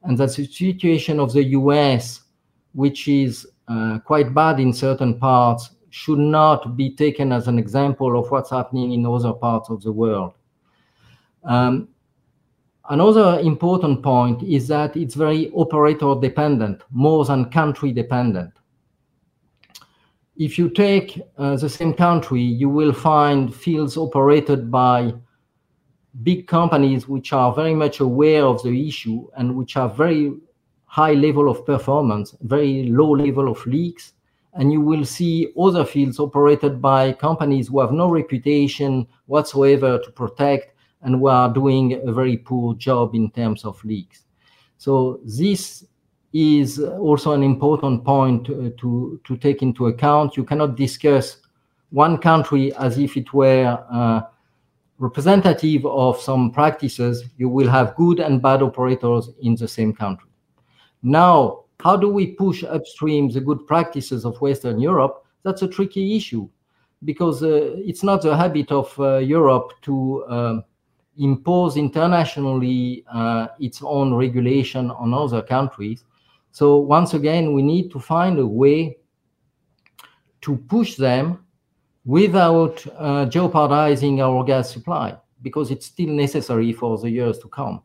[0.02, 2.22] and that the situation of the US,
[2.72, 8.18] which is uh, quite bad in certain parts, should not be taken as an example
[8.18, 10.34] of what's happening in other parts of the world.
[11.44, 11.88] Um,
[12.88, 18.52] another important point is that it's very operator dependent, more than country dependent
[20.38, 25.12] if you take uh, the same country, you will find fields operated by
[26.22, 30.32] big companies which are very much aware of the issue and which have very
[30.84, 34.14] high level of performance, very low level of leaks.
[34.58, 40.10] And you will see other fields operated by companies who have no reputation whatsoever to
[40.10, 44.24] protect and who are doing a very poor job in terms of leaks.
[44.76, 45.86] So this
[46.32, 50.36] is also an important point uh, to, to take into account.
[50.36, 51.38] You cannot discuss
[51.90, 54.22] one country as if it were uh,
[54.98, 57.24] representative of some practices.
[57.36, 60.28] You will have good and bad operators in the same country.
[61.02, 65.24] Now, how do we push upstream the good practices of Western Europe?
[65.44, 66.48] That's a tricky issue
[67.04, 70.60] because uh, it's not the habit of uh, Europe to uh,
[71.16, 76.04] impose internationally uh, its own regulation on other countries.
[76.50, 78.98] So once again, we need to find a way
[80.40, 81.44] to push them
[82.04, 87.82] without uh, jeopardizing our gas supply because it's still necessary for the years to come.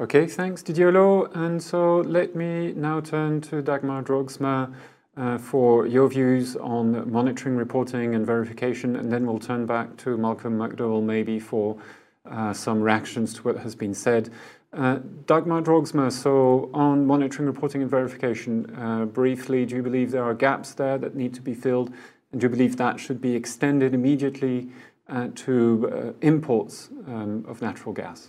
[0.00, 0.88] Okay, thanks Didier
[1.34, 4.72] And so let me now turn to Dagmar Droogsma
[5.18, 10.16] uh, for your views on monitoring, reporting and verification, and then we'll turn back to
[10.16, 11.76] Malcolm McDowell maybe for
[12.24, 14.30] uh, some reactions to what has been said.
[14.72, 20.24] Uh, Dagmar Droogsma, so on monitoring, reporting and verification, uh, briefly, do you believe there
[20.24, 21.92] are gaps there that need to be filled?
[22.32, 24.70] And do you believe that should be extended immediately
[25.10, 28.28] uh, to uh, imports um, of natural gas?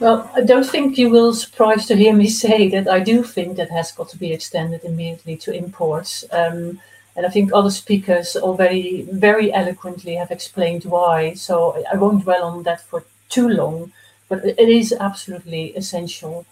[0.00, 3.58] Well, I don't think you will surprise to hear me say that I do think
[3.58, 6.24] that has got to be extended immediately to imports.
[6.32, 6.80] Um,
[7.16, 11.34] and I think other speakers already very eloquently have explained why.
[11.34, 13.92] So I won't dwell on that for too long,
[14.30, 16.46] but it is absolutely essential.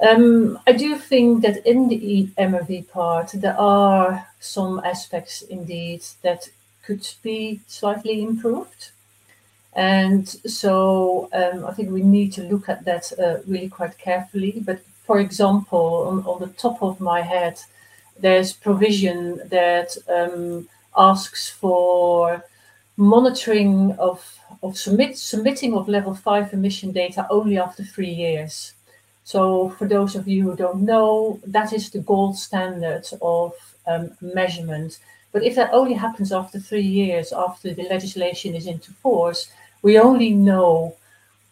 [0.00, 6.48] Um, I do think that in the MRV part, there are some aspects indeed that
[6.82, 8.92] could be slightly improved.
[9.74, 14.62] And so um, I think we need to look at that uh, really quite carefully.
[14.64, 17.60] But for example, on, on, the top of my head,
[18.18, 22.44] there's provision that um, asks for
[22.96, 28.74] monitoring of, of submit, submitting of level five emission data only after three years.
[29.24, 33.54] So for those of you who don't know, that is the gold standard of
[33.86, 34.98] um, measurement.
[35.32, 39.50] But if that only happens after three years after the legislation is into force,
[39.82, 40.96] we only know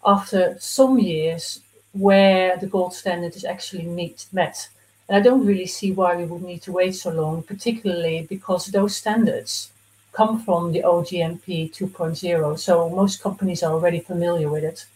[0.04, 1.60] after some years
[1.92, 4.68] where the gold standard is actually meet, met.
[5.08, 8.66] And I don't really see why we would need to wait so long, particularly because
[8.66, 9.72] those standards
[10.12, 12.58] come from the OGMP 2.0.
[12.58, 14.86] So most companies are already familiar with it.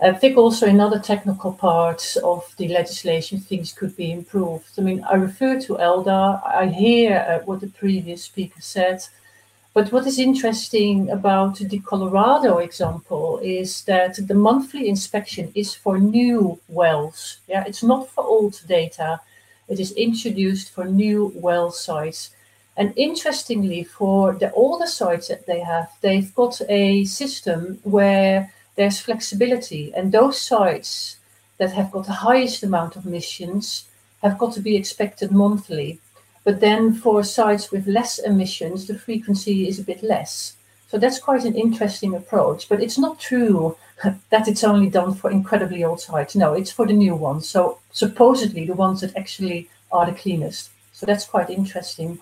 [0.00, 4.70] I think also in other technical parts of the legislation, things could be improved.
[4.78, 6.46] I mean, I refer to LDAR.
[6.46, 9.02] I hear uh, what the previous speaker said.
[9.78, 16.00] But what is interesting about the Colorado example is that the monthly inspection is for
[16.00, 17.38] new wells.
[17.46, 19.20] Yeah, it's not for old data.
[19.68, 22.30] It is introduced for new well sites.
[22.76, 28.98] And interestingly, for the older sites that they have, they've got a system where there's
[28.98, 29.94] flexibility.
[29.94, 31.18] And those sites
[31.58, 33.84] that have got the highest amount of emissions
[34.24, 36.00] have got to be expected monthly.
[36.48, 40.56] But then for sites with less emissions, the frequency is a bit less.
[40.90, 42.70] So that's quite an interesting approach.
[42.70, 43.76] But it's not true
[44.30, 46.34] that it's only done for incredibly old sites.
[46.34, 47.46] No, it's for the new ones.
[47.46, 50.70] So supposedly the ones that actually are the cleanest.
[50.94, 52.18] So that's quite interesting.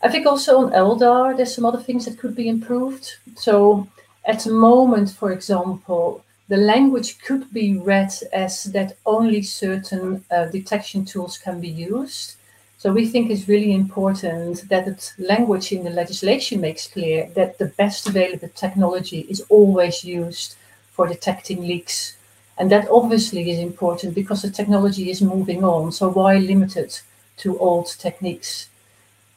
[0.00, 3.16] I think also on LDAR, there's some other things that could be improved.
[3.34, 3.88] So
[4.24, 10.44] at the moment, for example, the language could be read as that only certain uh,
[10.44, 12.36] detection tools can be used.
[12.84, 17.56] So we think it's really important that the language in the legislation makes clear that
[17.56, 20.56] the best available technology is always used
[20.92, 22.18] for detecting leaks.
[22.58, 25.92] And that obviously is important because the technology is moving on.
[25.92, 27.00] So why limit it
[27.38, 28.68] to old techniques?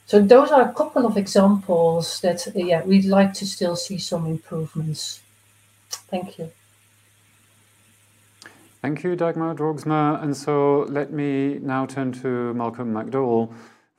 [0.08, 4.26] So those are a couple of examples that, yeah, we'd like to still see some
[4.26, 5.22] improvements.
[6.12, 6.52] Thank you.
[8.88, 10.24] Thank you, Dagmar Droogsma.
[10.24, 13.54] And so let me now turn to Malcolm McDowell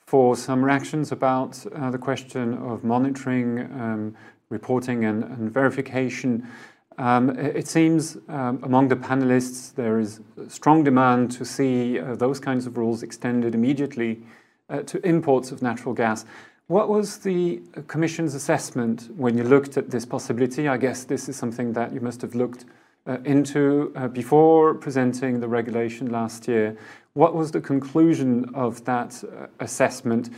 [0.07, 4.17] for some reactions about uh, the question of monitoring, um,
[4.49, 6.49] reporting, and, and verification.
[6.97, 12.41] Um, it seems um, among the panelists there is strong demand to see uh, those
[12.41, 14.23] kinds of rules extended immediately
[14.71, 16.25] uh, to imports of natural gas.
[16.69, 20.67] What was the Commission's assessment when you looked at this possibility?
[20.67, 22.65] I guess this is something that you must have looked
[23.07, 26.77] uh, into uh, before presenting the regulation last year.
[27.15, 30.31] What was the conclusion of that uh, assessment?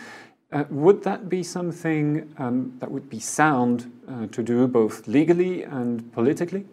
[0.69, 3.89] would that be something um, that would be sound
[4.33, 6.65] to do both legally and politically?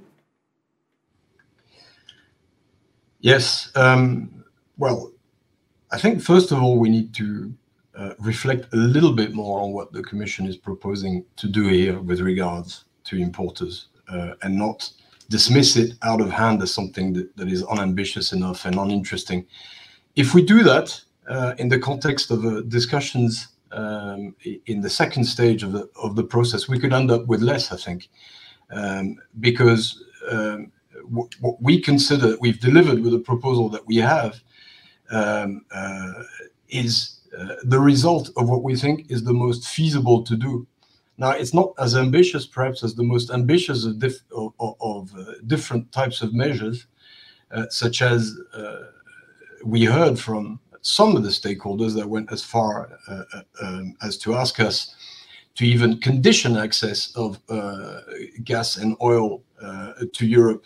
[3.19, 3.71] Yes.
[3.75, 4.43] Um,
[4.77, 5.11] well,
[5.91, 7.53] I think first of all we need to
[7.97, 11.99] uh, reflect a little bit more on what the Commission is proposing to do here
[11.99, 14.91] with regards to importers uh, and not
[15.29, 19.45] dismiss it out of hand as something that, that is unambitious enough and uninteresting.
[20.15, 20.99] If we do that
[21.29, 26.15] uh, in the context of uh, discussions um, in the second stage of the of
[26.15, 28.09] the process, we could end up with less, I think,
[28.71, 30.71] um, because um,
[31.09, 34.41] what we consider we've delivered with the proposal that we have
[35.11, 36.13] um, uh,
[36.69, 40.65] is uh, the result of what we think is the most feasible to do
[41.17, 45.33] now, it's not as ambitious, perhaps, as the most ambitious of, dif of, of uh,
[45.47, 46.85] different types of measures,
[47.51, 48.83] uh, such as uh,
[49.65, 54.17] we heard from some of the stakeholders that went as far uh, uh, um, as
[54.19, 54.95] to ask us
[55.55, 58.01] to even condition access of uh,
[58.43, 59.41] gas and oil
[60.13, 60.65] to Europe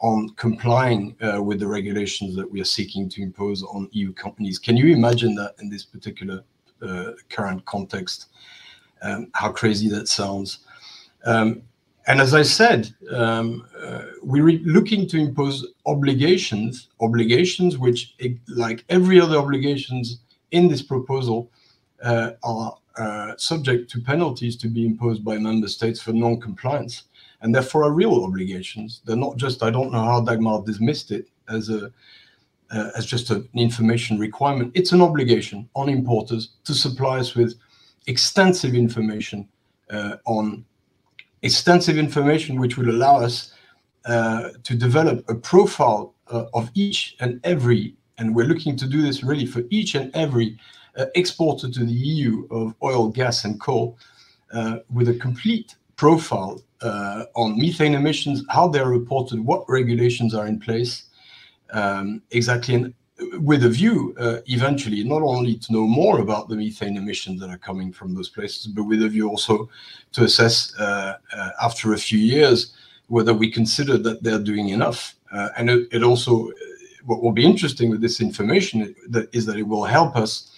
[0.00, 4.58] on complying with the regulations that we are seeking to impose on EU companies.
[4.58, 6.42] Can you imagine that in this particular
[7.28, 8.26] current context?
[9.02, 10.60] Um, how crazy that sounds.
[11.24, 11.62] Um,
[12.06, 18.14] and as I said, um, uh, we're looking to impose obligations, obligations which,
[18.48, 20.20] like every other obligations
[20.50, 21.50] in this proposal,
[22.02, 22.76] are
[23.36, 27.04] subject to penalties to be imposed by member states for non-compliance,
[27.42, 29.02] and therefore are real obligations.
[29.04, 31.92] They're not just, I don't know how Dagmar dismissed it as a
[32.70, 34.72] uh, as just an information requirement.
[34.74, 37.54] It's an obligation on importers to supply us with
[38.06, 39.48] extensive information
[39.90, 40.64] uh, on
[41.42, 43.54] extensive information which will allow us
[44.06, 49.02] uh, to develop a profile uh, of each and every, and we're looking to do
[49.02, 50.58] this really for each and every
[50.96, 53.98] uh, exporter to the EU of oil, gas, and coal,
[54.52, 56.62] uh, with a complete profile
[57.34, 61.04] on methane emissions, how they're reported, what regulations are in place,
[61.72, 62.94] um, exactly and
[63.38, 67.50] with a view uh, eventually not only to know more about the methane emissions that
[67.50, 69.68] are coming from those places, but with a view also
[70.12, 72.74] to assess uh, uh, after a few years
[73.08, 75.16] whether we consider that they're doing enough.
[75.32, 76.52] Uh, and it, it, also, uh,
[77.04, 78.94] what will be interesting with this information
[79.32, 80.52] is that it will help us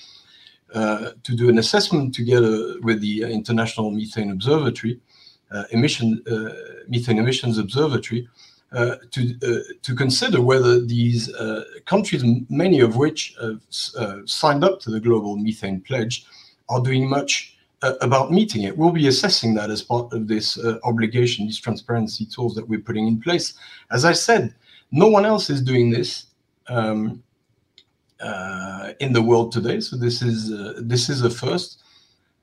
[0.75, 5.01] uh, to do an assessment together with the International Methane Observatory,
[5.71, 6.23] emission
[6.89, 8.27] methane emissions observatory,
[8.73, 14.91] to uh, to consider whether these uh, countries, many of which have signed up to
[14.91, 16.25] the global methane pledge,
[16.69, 17.57] are doing much
[18.01, 18.77] about meeting it.
[18.79, 23.09] We'll be assessing that as part of this obligation, these transparency tools that we're putting
[23.09, 23.55] in place.
[23.91, 24.55] As I said,
[24.91, 26.27] no one else is doing this.
[26.69, 27.23] Um,
[28.23, 29.81] uh, in the world today.
[29.81, 31.83] So this is uh, this is a first.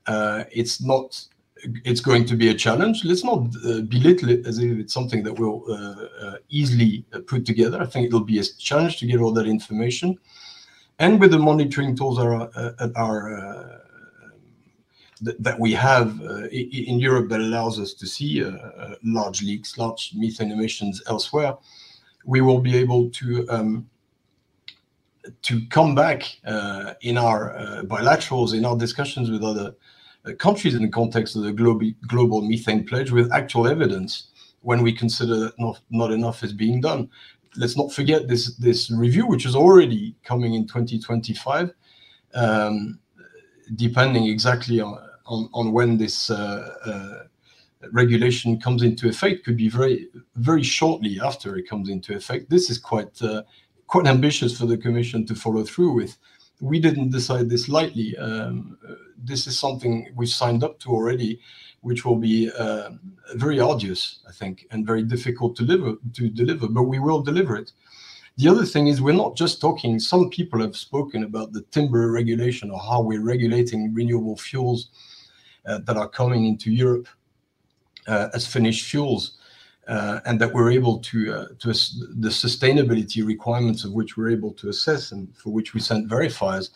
[0.06, 1.18] Uh, it's not
[1.84, 3.04] it's going to be a challenge.
[3.04, 7.20] Let's not uh, belittle it as if it's something that we'll uh, uh, easily uh,
[7.26, 7.80] put together.
[7.80, 10.18] I think it'll be a challenge to get all that information.
[10.98, 13.78] And with the monitoring tools uh, are uh,
[15.24, 16.08] th that we have
[16.50, 18.32] in Europe that allows us to see
[19.02, 21.52] large leaks, large methane emissions elsewhere,
[22.24, 23.88] we will be able to um,
[25.42, 26.20] to come back
[27.02, 27.40] in our
[27.84, 29.72] bilaterals, in our discussions with other uh,
[30.38, 34.28] countries in the context of the global, global methane pledge with actual evidence
[34.62, 37.08] when we consider that not, not enough is being done.
[37.56, 41.72] Let's not forget this, this review, which is already coming in 2025,
[42.34, 42.98] um,
[43.74, 49.68] depending exactly on, on, on when this uh, uh, regulation comes into effect, could be
[49.68, 52.50] very, very shortly after it comes into effect.
[52.50, 53.42] This is quite, uh,
[53.86, 56.18] quite ambitious for the Commission to follow through with
[56.60, 58.16] we didn't decide this lightly.
[58.18, 58.78] Um,
[59.22, 61.40] this is something we signed up to already,
[61.80, 62.90] which will be uh,
[63.34, 67.56] very arduous, I think, and very difficult to deliver, to deliver, but we will deliver
[67.56, 67.72] it.
[68.36, 72.10] The other thing is we're not just talking, some people have spoken about the timber
[72.10, 74.90] regulation or how we're regulating renewable fuels
[75.66, 77.08] uh, that are coming into Europe
[78.06, 79.38] uh, as finished fuels.
[79.90, 84.68] Uh, and that we're able to, uh, the sustainability requirements of which we're able to
[84.68, 86.70] assess and for which we send verifiers.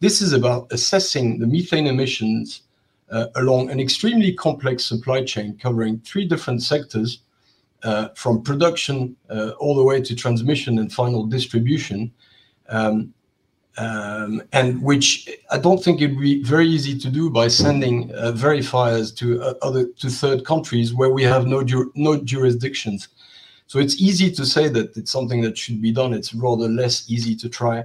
[0.00, 2.62] This is about assessing the methane emissions
[3.10, 7.20] uh, along an extremely complex supply chain covering three different sectors
[8.14, 9.14] from production
[9.60, 12.10] all the way to transmission and final distribution.
[12.70, 13.12] Um,
[13.78, 18.32] um, and which I don't think it'd be very easy to do by sending uh,
[18.32, 23.08] verifiers to uh, other to third countries where we have no ju no jurisdictions.
[23.66, 26.14] So it's easy to say that it's something that should be done.
[26.14, 27.84] It's rather less easy to try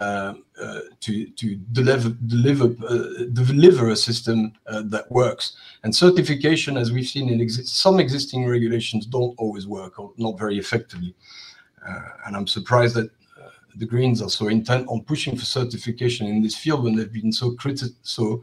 [0.00, 5.56] uh, uh to to deliver deliver uh, deliver a system uh, that works.
[5.82, 10.38] And certification, as we've seen in exi some existing regulations, don't always work or not
[10.38, 11.14] very effectively.
[12.26, 13.10] and I'm surprised that
[13.76, 17.32] the Greens are so intent on pushing for certification in this field when they've been
[17.32, 18.42] so criti so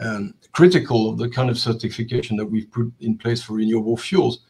[0.00, 4.40] um, critical of the kind of certification that we've put in place for renewable fuels.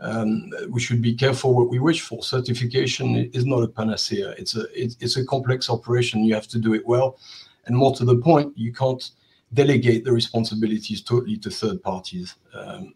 [0.00, 2.22] Um, we should be careful what we wish for.
[2.22, 4.30] Certification is not a panacea.
[4.30, 6.24] It's a it's, it's a complex operation.
[6.24, 7.18] You have to do it well,
[7.66, 9.10] and more to the point, you can't
[9.52, 12.34] delegate the responsibilities totally to third parties.
[12.52, 12.94] Um,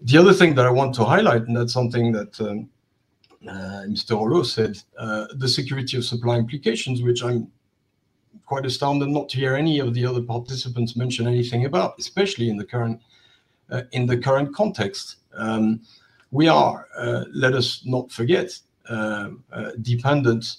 [0.00, 2.68] the other thing that I want to highlight, and that's something that um,
[3.44, 4.16] Mr.
[4.18, 7.50] Holleaux said, uh, the security of supply implications, which I'm
[8.46, 12.56] quite astounded not to hear any of the other participants mention anything about, especially in
[12.56, 13.00] the current
[13.70, 15.16] uh, in the current context.
[15.34, 15.82] Um,
[16.30, 16.88] we are,
[17.32, 18.58] let us not forget,
[19.82, 20.56] dependent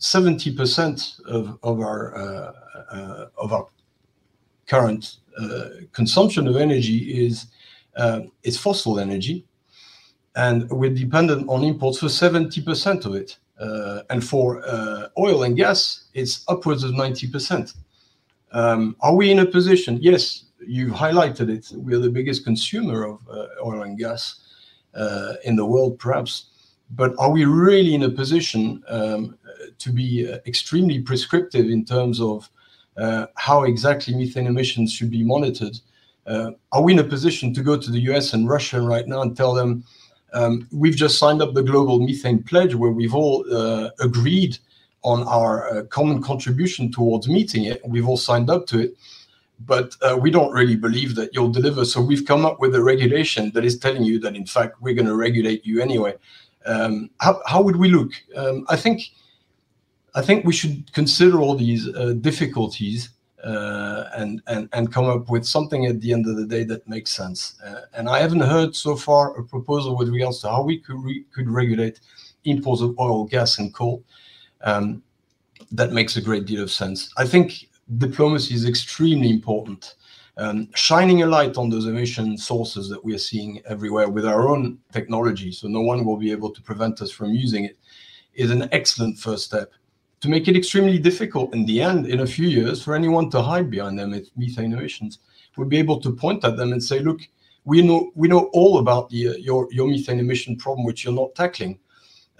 [0.00, 2.52] 70% of, of our
[2.90, 3.66] uh, of our
[4.66, 7.46] current uh, consumption of energy is
[7.96, 9.45] uh, is fossil energy,
[10.36, 13.38] and we're dependent on imports for 70% of it.
[13.58, 17.74] Uh, and for uh, oil and gas, it's upwards of 90%.
[18.52, 19.98] Um, are we in a position?
[20.00, 21.72] Yes, you've highlighted it.
[21.72, 24.42] We're the biggest consumer of uh, oil and gas
[24.94, 26.50] uh, in the world, perhaps.
[26.90, 29.38] But are we really in a position um,
[29.78, 32.50] to be uh, extremely prescriptive in terms of
[32.98, 35.78] uh, how exactly methane emissions should be monitored.
[36.72, 39.36] Are we in a position to go to the US and Russia right now and
[39.36, 39.84] tell them
[40.32, 44.58] um, we've just signed up the global methane pledge where we've all uh, agreed
[45.02, 47.80] on our uh, common contribution towards meeting it.
[47.86, 48.96] We've all signed up to it,
[49.60, 51.84] but uh, we don't really believe that you'll deliver.
[51.84, 54.94] So we've come up with a regulation that is telling you that in fact we're
[54.94, 56.14] going to regulate you anyway.
[56.66, 58.10] Um, how, how would we look?
[58.34, 59.02] Um, I think
[60.16, 63.10] I think we should consider all these uh, difficulties
[63.46, 67.12] and, and, and come up with something at the end of the day that makes
[67.12, 67.60] sense.
[67.64, 71.02] Uh, and I haven't heard so far a proposal with regards to how we could,
[71.02, 72.00] re could regulate
[72.44, 74.02] imports of oil, gas, and coal.
[74.62, 75.02] Um,
[75.72, 77.12] that makes a great deal of sense.
[77.16, 77.68] I think
[77.98, 79.94] diplomacy is extremely important.
[80.38, 84.48] Um, shining a light on those emission sources that we are seeing everywhere with our
[84.48, 87.78] own technology, so no one will be able to prevent us from using it,
[88.34, 89.72] is an excellent first step
[90.26, 93.40] to make it extremely difficult in the end, in a few years, for anyone to
[93.40, 95.20] hide behind them with methane emissions.
[95.56, 97.20] We'll be able to point at them and say, look,
[97.64, 101.14] we know we know all about the, uh, your your methane emission problem, which you're
[101.22, 101.78] not tackling,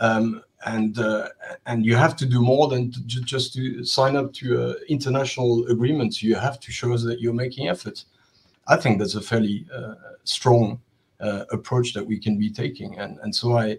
[0.01, 1.29] um, and uh,
[1.67, 5.67] and you have to do more than to, just to sign up to uh, international
[5.69, 6.23] agreements.
[6.23, 8.07] You have to show us that you're making efforts.
[8.67, 10.81] I think that's a fairly uh, strong
[11.21, 13.79] uh, approach that we can be taking, and and so I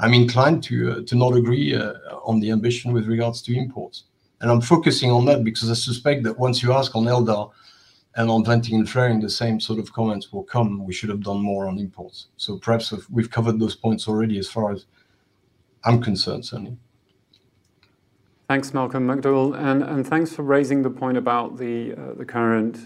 [0.00, 1.92] I'm inclined to uh, to not agree uh,
[2.24, 4.04] on the ambition with regards to imports.
[4.40, 7.50] And I'm focusing on that because I suspect that once you ask on LDAR
[8.16, 10.84] and on venting and flaring, the same sort of comments will come.
[10.84, 12.28] We should have done more on imports.
[12.38, 14.86] So perhaps we've covered those points already as far as
[15.84, 16.78] I'm concerned, certainly.
[18.48, 22.78] Thanks, Malcolm McDowell, and, and thanks for raising the point about the, uh, the current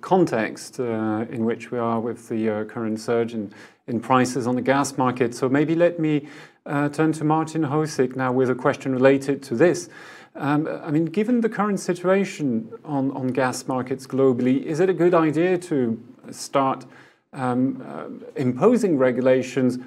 [0.00, 5.34] context in which we are with the current surge in prices on the gas market.
[5.34, 6.26] So maybe let me
[6.66, 9.88] uh, turn to Martin Hojsik now with a question related to this.
[10.36, 14.94] Um, I mean, given the current situation on, on gas markets globally, is it a
[14.94, 16.86] good idea to start
[17.32, 18.06] um, uh,
[18.36, 19.78] imposing regulations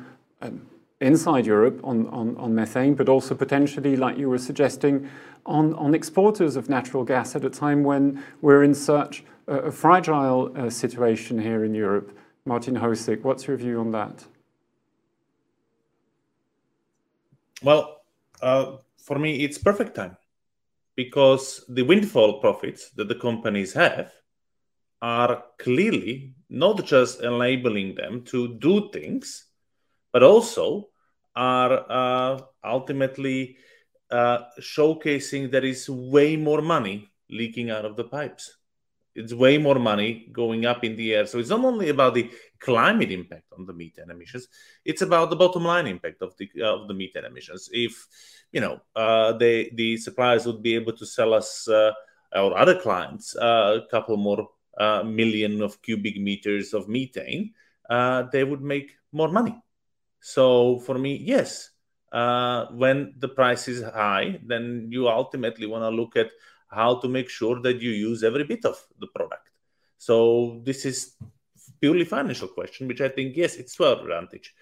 [0.41, 0.65] um,
[1.01, 5.09] inside Europe on, on, on, methane, but also potentially, like you were suggesting,
[5.45, 9.71] on, on exporters of natural gas at a time when we're in such a, a
[9.71, 12.17] fragile uh, situation here in Europe?
[12.45, 14.25] Martin Hojsik, what's your view on that?
[17.63, 18.01] Well,
[18.41, 20.17] uh, for me, it's perfect time
[20.95, 24.13] because the windfall profits that the companies have
[25.01, 29.47] are clearly not just enabling them to do things,
[30.13, 30.89] but also
[31.35, 33.57] are uh, ultimately
[34.11, 38.56] uh, showcasing there is way more money leaking out of the pipes.
[39.17, 41.25] It's way more money going up in the air.
[41.25, 44.47] So it's not only about the climate impact on the methane emissions,
[44.85, 47.67] it's about the bottom line impact of the uh, of the methane emissions.
[47.73, 48.07] If
[48.51, 51.91] you know uh, the suppliers would be able to sell us uh,
[52.35, 54.47] or other clients uh, a couple more
[54.77, 57.53] uh, million of cubic meters of methane,
[57.89, 59.55] uh, they would make more money.
[60.21, 61.71] So for me, yes,
[62.11, 66.29] when the price is high, then you ultimately want to look at
[66.67, 69.49] how to make sure that you use every bit of the product.
[69.97, 71.15] So this is
[71.81, 74.53] purely financial question, which I think yes, it's to our advantage.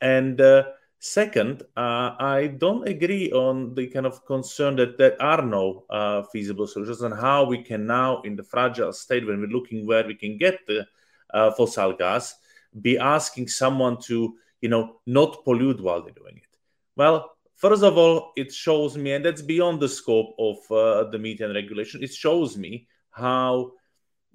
[0.00, 0.64] And uh,
[0.98, 6.22] second, uh, I don't agree on the kind of concern that there are no uh,
[6.24, 10.06] feasible solutions and how we can now, in the fragile state when we're looking where
[10.06, 10.86] we can get the
[11.32, 12.34] uh, fossil gas,
[12.80, 16.58] be asking someone to you know not pollute while they're doing it.
[16.96, 21.18] Well, First of all, it shows me, and that's beyond the scope of uh, the
[21.18, 23.72] methane regulation, it shows me how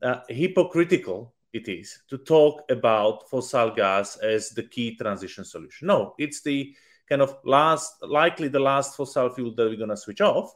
[0.04, 5.88] uh, hypocritical it is to talk about fossil gas as the key transition solution.
[5.88, 6.76] No, it's the
[7.10, 10.54] kind of last, likely the last fossil fuel that we're going to switch off,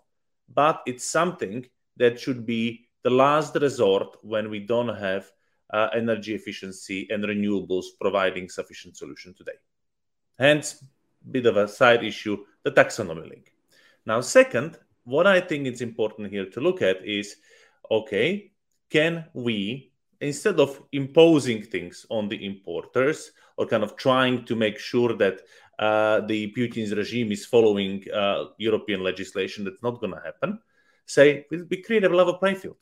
[0.54, 1.66] but it's something
[1.98, 5.32] that should be the last resort when we don't have
[5.74, 9.58] uh, energy efficiency and renewables providing sufficient solution today.
[10.38, 10.84] Hence,
[11.32, 13.54] bit of a side issue the taxonomy link.
[14.06, 17.38] Now, second, what I think is important here to look at is
[17.90, 18.52] okay,
[18.90, 19.92] can we,
[20.22, 25.42] instead of imposing things on the importers or kind of trying to make sure that
[25.80, 30.60] uh, the Putin's regime is following uh, European legislation, that's not going to happen,
[31.06, 32.78] say we create a level playing field.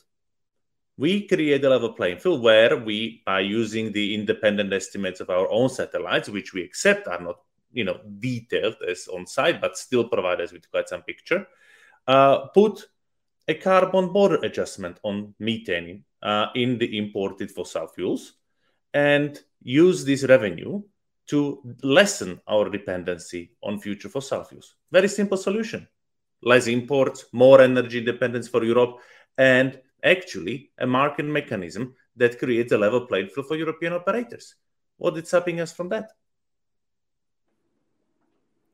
[0.98, 5.48] We create a level playing field where we, by using the independent estimates of our
[5.52, 7.40] own satellites, which we accept are not
[7.72, 11.48] you know detailed as on site, but still provide us with quite some picture.
[12.08, 12.88] Uh, put
[13.48, 18.34] a carbon border adjustment on methane uh, in the imported fossil fuels,
[18.94, 20.82] and use this revenue
[21.28, 24.76] to lessen our dependency on future fossil fuels.
[24.92, 25.88] Very simple solution:
[26.42, 29.00] less imports, more energy dependence for Europe,
[29.38, 34.56] and actually a market mechanism that creates a level playing field for European operators.
[34.98, 36.12] What is stopping us from that?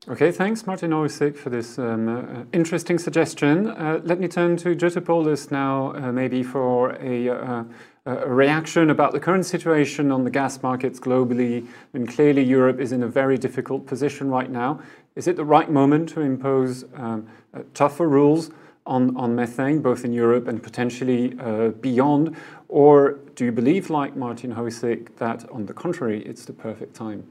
[0.05, 3.67] Okay, thanks, Martin Hojsik, for this um, uh, interesting suggestion.
[3.67, 7.63] Uh, let me turn to Jutta Paulus now, uh, maybe for a, uh,
[8.05, 11.65] a, reaction about the current situation on the gas markets globally.
[11.93, 14.81] And clearly, Europe is in a very difficult position right now.
[15.15, 18.51] Is it the right moment to impose um, uh, tougher rules
[18.85, 22.35] on, on methane, both in Europe and potentially uh, beyond?
[22.67, 27.25] Or do you believe, like Martin Hojsik, that on the contrary, it's the perfect time?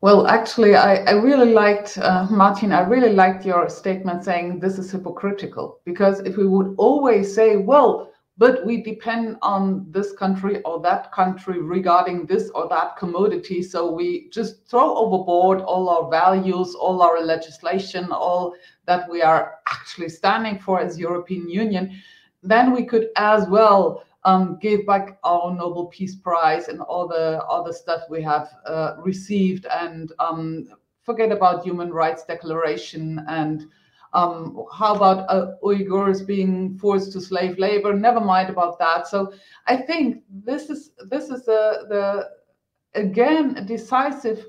[0.00, 4.78] Well, actually, I, I really liked, uh, Martin, I really liked your statement saying this
[4.78, 5.80] is hypocritical.
[5.84, 11.10] Because if we would always say, well, but we depend on this country or that
[11.10, 13.60] country regarding this or that commodity.
[13.60, 18.54] So we just throw overboard all our values, all our legislation, all
[18.86, 22.00] that we are actually standing for as European Union.
[22.44, 27.42] Then we could as well um, give back our Nobel Peace Prize and all the
[27.44, 30.68] other stuff we have uh, received, and um,
[31.02, 33.66] forget about human rights declaration and
[34.12, 37.92] um, how about uh, Uyghurs being forced to slave labor?
[37.92, 39.06] Never mind about that.
[39.06, 39.32] So
[39.66, 44.46] I think this is this is the the again a decisive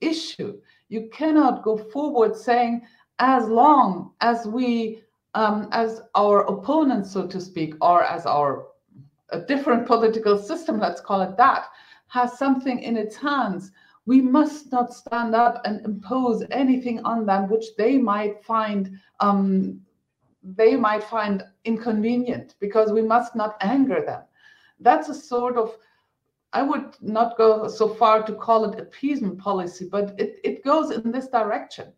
[0.00, 0.58] issue.
[0.88, 2.82] You cannot go forward saying
[3.18, 5.02] as long as we
[5.34, 8.68] um, as our opponents, so to speak, or as our
[9.30, 11.66] a different political system, let's call it that,
[12.08, 13.72] has something in its hands,
[14.06, 19.80] we must not stand up and impose anything on them which they might find um,
[20.42, 24.22] they might find inconvenient because we must not anger them.
[24.80, 25.76] That's a sort of
[26.54, 30.90] I would not go so far to call it appeasement policy, but it, it goes
[30.90, 31.92] in this direction.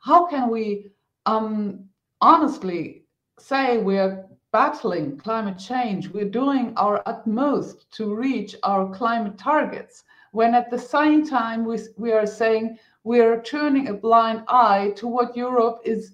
[0.00, 0.90] How can we
[1.24, 1.86] um,
[2.20, 3.04] honestly
[3.38, 10.54] say we're battling climate change, we're doing our utmost to reach our climate targets, when
[10.54, 15.36] at the same time we, we are saying we're turning a blind eye to what
[15.36, 16.12] Europe is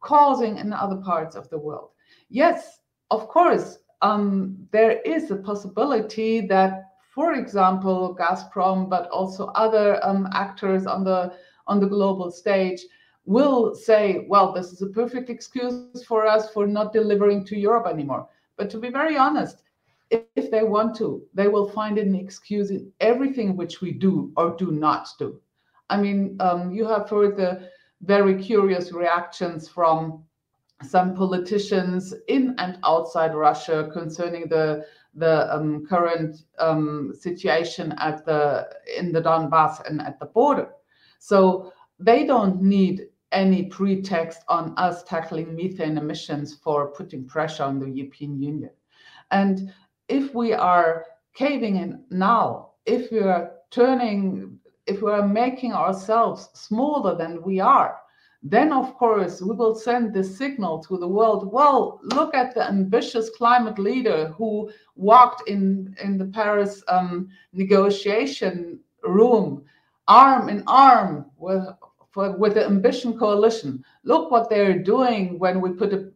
[0.00, 1.90] causing in other parts of the world.
[2.28, 2.80] Yes,
[3.10, 10.28] of course, um, there is a possibility that, for example, Gazprom, but also other um,
[10.32, 11.32] actors on the
[11.66, 12.80] on the global stage
[13.26, 17.86] will say, well, this is a perfect excuse for us for not delivering to Europe
[17.86, 18.28] anymore.
[18.56, 19.62] But to be very honest,
[20.10, 24.54] if, they want to, they will find an excuse in everything which we do or
[24.56, 25.40] do not do.
[25.90, 27.68] I mean, um, you have heard the
[28.02, 30.22] very curious reactions from
[30.82, 34.84] some politicians in and outside Russia concerning the
[35.16, 38.68] the um, current um, situation at the
[38.98, 40.68] in the Donbass and at the border.
[41.18, 47.78] So they don't need any pretext on us tackling methane emissions for putting pressure on
[47.78, 48.70] the European Union.
[49.30, 49.72] And
[50.08, 51.04] if we are
[51.34, 57.60] caving in now, if we are turning, if we are making ourselves smaller than we
[57.60, 57.96] are,
[58.44, 62.62] then of course we will send this signal to the world well look at the
[62.62, 69.64] ambitious climate leader who walked in in the paris um, negotiation room
[70.08, 71.64] arm in arm with
[72.14, 73.84] for, with the Ambition Coalition.
[74.04, 76.08] Look what they're doing when we put a,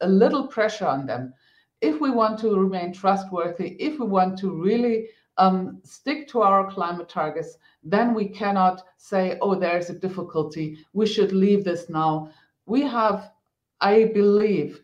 [0.00, 1.34] a little pressure on them.
[1.82, 6.70] If we want to remain trustworthy, if we want to really um, stick to our
[6.70, 10.78] climate targets, then we cannot say, oh, there's a difficulty.
[10.94, 12.30] We should leave this now.
[12.64, 13.30] We have,
[13.80, 14.80] I believe,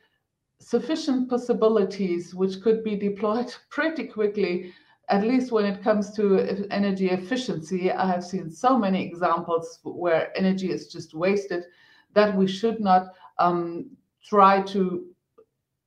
[0.61, 4.75] sufficient possibilities which could be deployed pretty quickly
[5.11, 10.37] at least when it comes to energy efficiency, I have seen so many examples where
[10.37, 11.65] energy is just wasted
[12.15, 13.91] that we should not um,
[14.23, 15.07] try to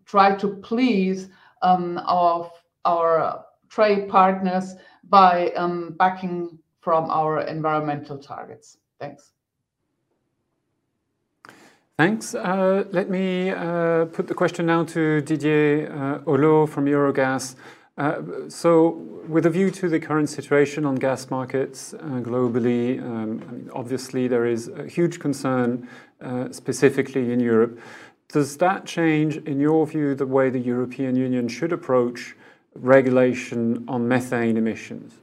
[0.06, 1.30] try to please
[1.62, 2.52] um, our
[2.86, 8.78] our trade partners by um, backing from our environmental targets.
[9.00, 9.34] Thanks.
[11.98, 12.34] Thanks.
[12.34, 17.56] Uh, let me uh, put the question now to Didier uh, Holleaux from Eurogas.
[18.02, 18.90] Uh, so
[19.28, 23.70] with a view to the current situation on gas markets uh, globally, um, I mean,
[23.74, 25.88] obviously there is a huge concern,
[26.20, 27.80] uh, specifically in Europe.
[28.28, 32.36] Does that change, in your view, the way the European Union should approach
[32.74, 35.14] regulation on methane emissions?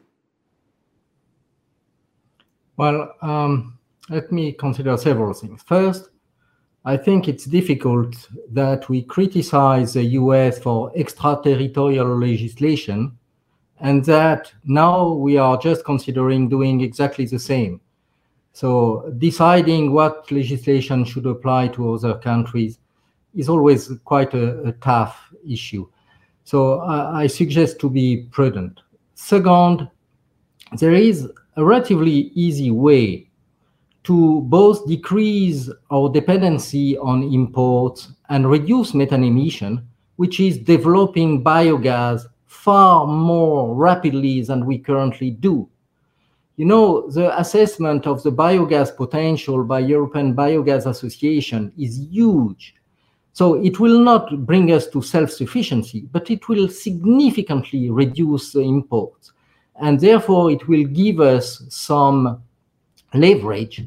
[2.76, 3.76] Well, um,
[4.08, 5.64] let me consider several things.
[5.66, 6.10] First,
[6.88, 8.16] I think it's difficult
[8.50, 13.12] that we criticize the US for extraterritorial legislation
[13.80, 17.82] and that now we are just considering doing exactly the same.
[18.54, 22.78] So deciding what legislation should apply to other countries
[23.34, 25.86] is always quite a, a tough issue.
[26.44, 28.80] So I, I suggest to be prudent.
[29.14, 29.90] Second,
[30.78, 33.27] there is a relatively easy way
[34.08, 39.86] to both decrease our dependency on imports and reduce methane emission,
[40.16, 45.68] which is developing biogas far more rapidly than we currently do.
[46.56, 52.76] You know, the assessment of the biogas potential by European Biogas Association is huge.
[53.34, 59.32] So it will not bring us to self-sufficiency, but it will significantly reduce the imports.
[59.82, 62.42] And therefore, it will give us some
[63.12, 63.86] leverage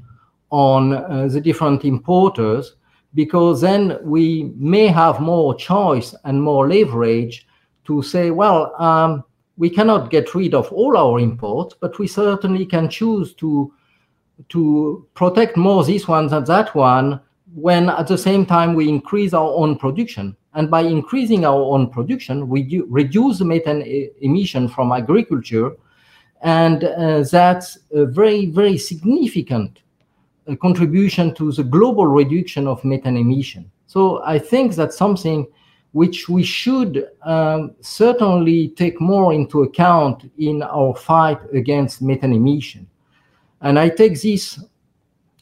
[0.51, 2.75] on uh, the different importers
[3.13, 7.47] because then we may have more choice and more leverage
[7.85, 9.23] to say, well, um,
[9.57, 13.73] we cannot get rid of all our imports, but we certainly can choose to
[14.49, 17.21] to protect more this one than that one
[17.53, 20.35] when at the same time we increase our own production.
[20.53, 25.73] And by increasing our own production, we reduce the methane emission from agriculture.
[26.41, 29.81] And uh, that's a very, very significant
[30.47, 33.69] uh, contribution to the global reduction of methane emission.
[33.87, 35.47] So I think that's something
[35.91, 42.87] which we should um, certainly take more into account in our fight against methane emission.
[43.61, 44.59] And I take this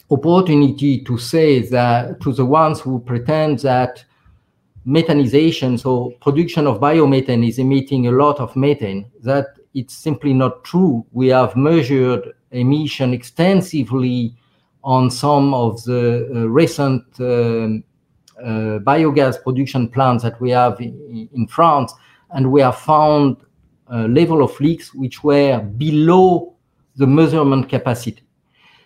[0.10, 4.04] opportunity to say that to the ones who pretend that
[4.88, 10.64] methanization, so production of biomethane is emitting a lot of methane, that it's simply not
[10.64, 11.06] true.
[11.12, 14.36] We have measured emission extensively
[14.84, 17.84] on some of the uh, recent um,
[18.40, 21.94] uh, biogas production plants that we have in, in France,
[22.32, 23.38] and we have found
[23.88, 26.56] a level of leaks which were below
[26.96, 28.24] the measurement capacity.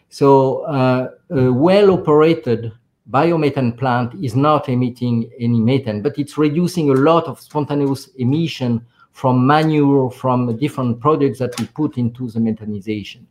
[0.09, 2.71] So uh, a well-operated
[3.09, 8.85] biomethane plant is not emitting any methane, but it's reducing a lot of spontaneous emission
[9.11, 13.25] from manure, from different products that we put into the methanization.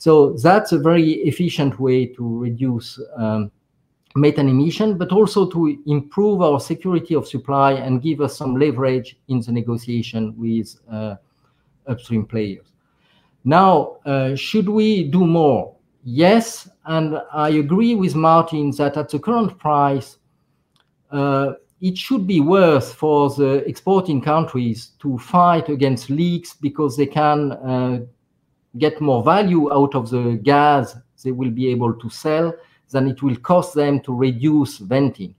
[0.00, 3.52] So that's a very efficient way to reduce um,
[4.16, 9.18] methane emission, but also to improve our security of supply and give us some leverage
[9.28, 11.16] in the negotiation with uh,
[11.86, 12.72] upstream players.
[13.44, 15.76] Now, uh, should we do more?
[16.02, 20.16] Yes, and I agree with Martin that at the current price,
[21.10, 27.06] uh, it should be worth for the exporting countries to fight against leaks because they
[27.06, 28.00] can uh,
[28.78, 32.52] get more value out of the gas they will be able to sell
[32.90, 35.34] than it will cost them to reduce venting.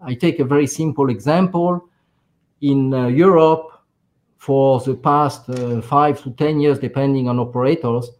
[0.00, 1.88] I take a very simple example.
[2.60, 3.72] In uh, Europe,
[4.36, 8.10] for the past uh, five to 10 years, depending on operators,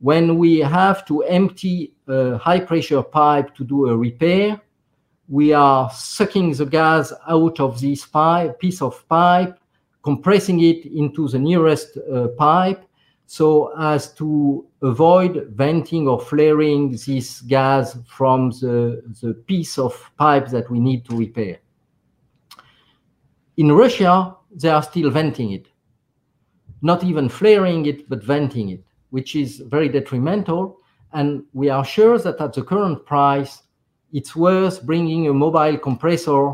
[0.00, 4.60] when we have to empty a high pressure pipe to do a repair,
[5.28, 9.58] we are sucking the gas out of this pipe, piece of pipe,
[10.02, 12.84] compressing it into the nearest uh, pipe,
[13.32, 20.48] so as to avoid venting or flaring this gas from the, the piece of pipe
[20.48, 21.56] that we need to repair.
[23.56, 25.68] In Russia, they are still venting it,
[26.82, 30.80] not even flaring it, but venting it, which is very detrimental.
[31.14, 33.62] And we are sure that at the current price,
[34.12, 36.52] it's worth bringing a mobile compressor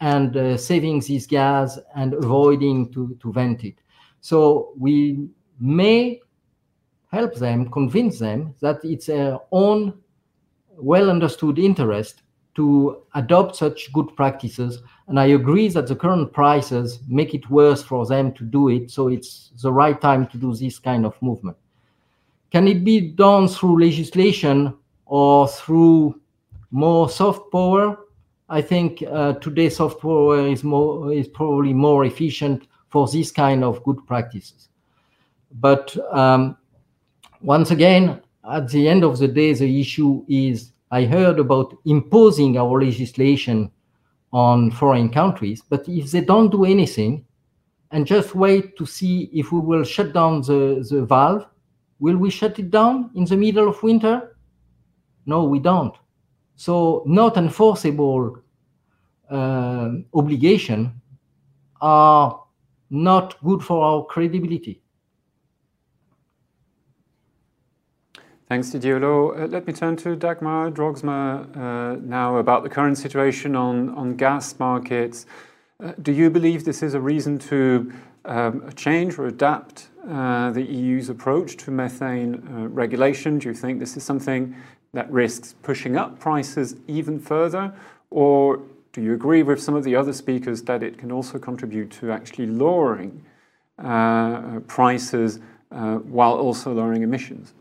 [0.00, 3.76] and uh, saving this gas and avoiding to, to vent it.
[4.22, 5.28] So we
[5.60, 6.20] may
[7.12, 9.94] help them, convince them that it's their own
[10.78, 12.22] well understood interest
[12.54, 14.82] to adopt such good practices.
[15.08, 18.90] And I agree that the current prices make it worse for them to do it.
[18.90, 21.56] So it's the right time to do this kind of movement.
[22.50, 26.20] Can it be done through legislation or through
[26.70, 27.98] more soft power?
[28.48, 33.64] I think uh, today soft power is more is probably more efficient for this kind
[33.64, 34.68] of good practices.
[35.52, 36.56] But um,
[37.40, 38.20] once again,
[38.50, 43.70] at the end of the day, the issue is I heard about imposing our legislation
[44.32, 47.24] on foreign countries, but if they don't do anything
[47.90, 51.46] and just wait to see if we will shut down the, the valve,
[51.98, 54.36] will we shut it down in the middle of winter?
[55.24, 55.94] No, we don't.
[56.56, 58.38] So not enforceable
[59.30, 61.00] uh, obligation
[61.80, 62.42] are
[62.90, 64.80] not good for our credibility.
[68.48, 73.56] Thanks, Didier uh, let me turn to Dagmar Droogsma uh, now about the current situation
[73.56, 75.26] on, on gas markets.
[75.82, 77.92] Uh, do you believe this is a reason to
[78.24, 83.40] um, change or adapt uh, the EU's approach to methane uh, regulation?
[83.40, 84.54] Do you think this is something
[84.92, 87.74] that risks pushing up prices even further?
[88.10, 91.90] Or do you agree with some of the other speakers that it can also contribute
[91.98, 93.24] to actually lowering
[93.82, 97.55] uh, prices while also lowering emissions?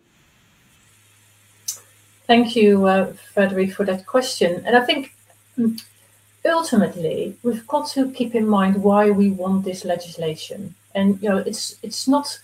[2.28, 4.64] Thank you, uh, Frederick, for that question.
[4.66, 5.14] And I think
[5.58, 5.80] mm,
[6.44, 10.74] ultimately we've got to keep in mind why we want this legislation.
[10.96, 12.40] And you know, it's it's not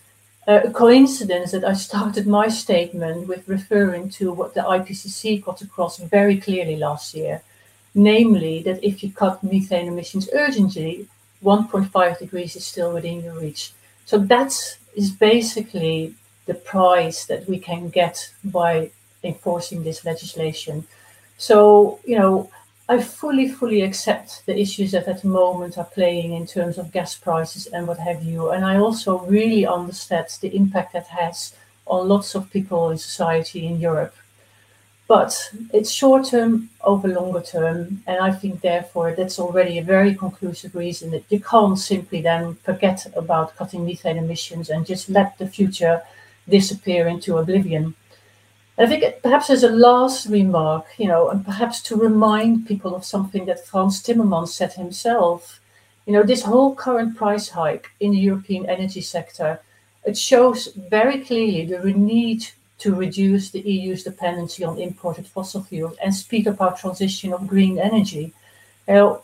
[0.47, 5.97] a coincidence that I started my statement with referring to what the IPCC got across
[5.97, 7.41] very clearly last year,
[7.93, 11.07] namely that if you cut methane emissions urgently,
[11.43, 13.71] 1.5 degrees is still within your reach.
[14.05, 16.15] So that is basically
[16.45, 18.91] the price that we can get by
[19.23, 20.85] enforcing this legislation.
[21.37, 22.49] So, you know,
[22.89, 26.91] I fully, fully accept the issues that at the moment are playing in terms of
[26.91, 28.49] gas prices and what have you.
[28.51, 31.55] And I also really understand the impact that has
[31.85, 34.13] on lots of people in society in Europe.
[35.07, 38.03] But it's short term over longer term.
[38.07, 42.55] And I think, therefore, that's already a very conclusive reason that you can't simply then
[42.55, 46.01] forget about cutting methane emissions and just let the future
[46.47, 47.95] disappear into oblivion.
[48.81, 53.05] I think perhaps as a last remark, you know, and perhaps to remind people of
[53.05, 55.59] something that Frans Timmermans said himself,
[56.07, 59.59] you know, this whole current price hike in the European energy sector,
[60.03, 62.47] it shows very clearly the need
[62.79, 67.47] to reduce the EU's dependency on imported fossil fuels and speed up our transition of
[67.47, 68.33] green energy.
[68.87, 69.21] Know,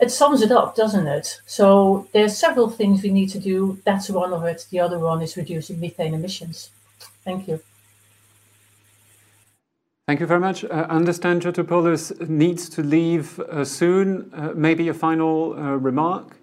[0.00, 1.42] it sums it up, doesn't it?
[1.44, 3.78] So there's several things we need to do.
[3.84, 4.66] That's one of it.
[4.70, 6.70] The other one is reducing methane emissions.
[7.24, 7.60] Thank you.
[10.10, 10.64] Thank you very much.
[10.64, 14.28] I uh, understand Georgopoulos needs to leave uh, soon.
[14.34, 16.36] Uh, maybe a final remark?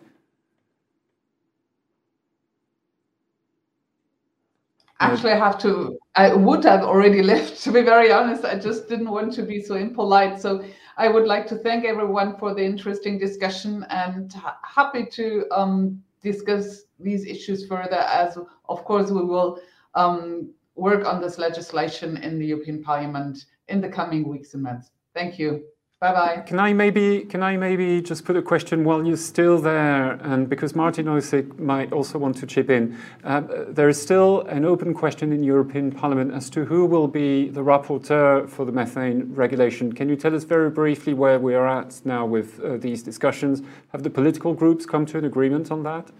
[5.02, 8.46] Actually, I have to, I would have already left, to be very honest.
[8.46, 10.40] I just didn't want to be so impolite.
[10.40, 10.64] So
[10.96, 16.02] I would like to thank everyone for the interesting discussion and ha happy to um,
[16.24, 18.38] discuss these issues further as,
[18.70, 19.60] of course, we will
[19.94, 24.92] um, work on this legislation in the European Parliament in the coming weeks and months.
[25.14, 25.64] Thank you.
[26.00, 26.44] Bye bye.
[26.46, 30.48] Can I maybe can I maybe just put a question while you're still there, and
[30.48, 34.94] because Martin Hojsík might also want to chip in, uh, there is still an open
[34.94, 39.92] question in European Parliament as to who will be the rapporteur for the methane regulation.
[39.92, 43.64] Can you tell us very briefly where we are at now with uh, these discussions?
[43.92, 46.12] Have the political groups come to an agreement on that?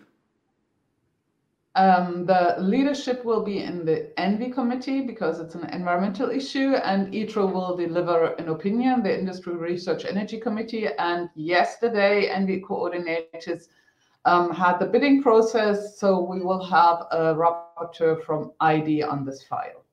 [1.78, 7.14] Um, the leadership will be in the ENVI committee because it's an environmental issue, and
[7.14, 10.88] ITRE will deliver an opinion, the Industry Research Energy Committee.
[10.98, 13.68] And yesterday, ENVI coordinators
[14.26, 19.44] um, had the bidding process, so we will have a rapporteur from ID on this
[19.44, 19.84] file.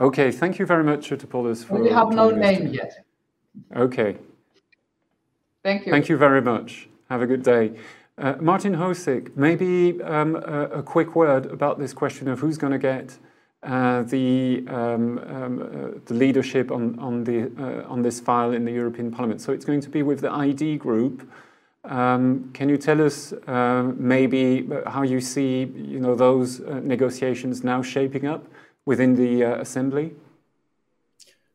[0.00, 1.10] Okay, thank you very much.
[1.10, 3.04] For we have no name yet.
[3.76, 4.16] Okay.
[5.62, 5.92] Thank you.
[5.92, 6.88] Thank you very much.
[7.10, 7.72] Have a good day.
[8.20, 12.72] Uh, Martin Hojsík, maybe um, a, a, quick word about this question of who's going
[12.72, 13.16] to get
[13.62, 18.66] uh, the, um, um, uh, the leadership on, on, the, uh, on this file in
[18.66, 19.40] the European Parliament.
[19.40, 21.26] So it's going to be with the ID group.
[21.84, 27.64] Um, can you tell us uh, maybe how you see you know, those uh, negotiations
[27.64, 28.46] now shaping up
[28.84, 30.12] within the Assembly?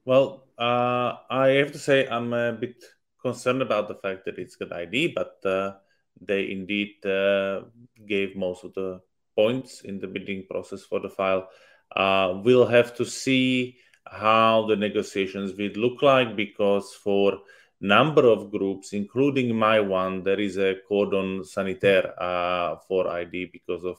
[0.04, 2.84] Well, I have to say I'm a bit
[3.22, 5.85] concerned about the fact that it's got ID, but
[6.22, 7.62] they indeed uh,
[8.08, 9.02] gave most of the
[9.36, 11.50] points in the bidding process for the file.
[11.96, 17.40] Uh, we'll have to see how the negotiations will look like because for
[17.82, 23.84] number of groups, including my one, there is a cordon sanitaire uh, for ID because
[23.84, 23.98] of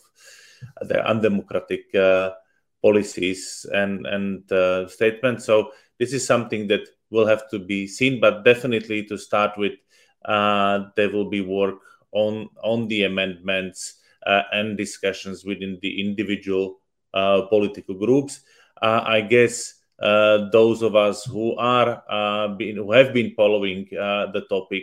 [0.82, 2.30] the undemocratic uh,
[2.82, 5.44] policies and and uh, statements.
[5.44, 9.74] So this is something that will have to be seen, but definitely to start with,
[10.24, 11.78] uh, there will be work
[12.12, 16.80] on on the amendments uh, and discussions within the individual
[17.14, 18.40] uh, political groups.
[18.82, 23.88] Uh, I guess uh, those of us who are uh, been, who have been following
[23.98, 24.82] uh, the topic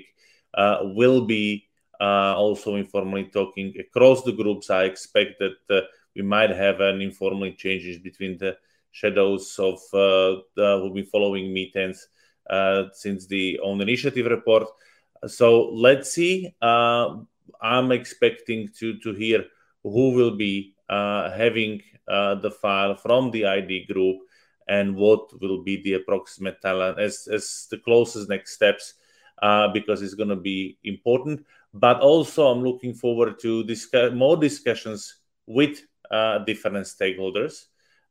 [0.95, 1.67] will be
[1.99, 4.69] also informally talking across the groups.
[4.69, 5.83] I expect that
[6.15, 8.57] we might have an informal changes between the
[8.91, 10.43] shadows of the,
[10.81, 12.07] who've been following meetings
[12.93, 14.67] since the own initiative report.
[15.27, 16.53] So let's see.
[16.61, 17.17] Uh,
[17.61, 19.45] I'm expecting to to hear
[19.83, 24.17] who will be uh, having uh, the file from the ID group
[24.67, 28.95] and what will be the approximate talent as as the closest next steps
[29.41, 31.45] uh, because it's going to be important.
[31.73, 35.15] But also, I'm looking forward to discuss more discussions
[35.47, 35.81] with
[36.11, 37.65] uh, different stakeholders.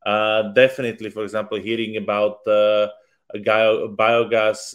[0.05, 2.45] Uh, definitely, for example, hearing about
[3.37, 4.75] biogas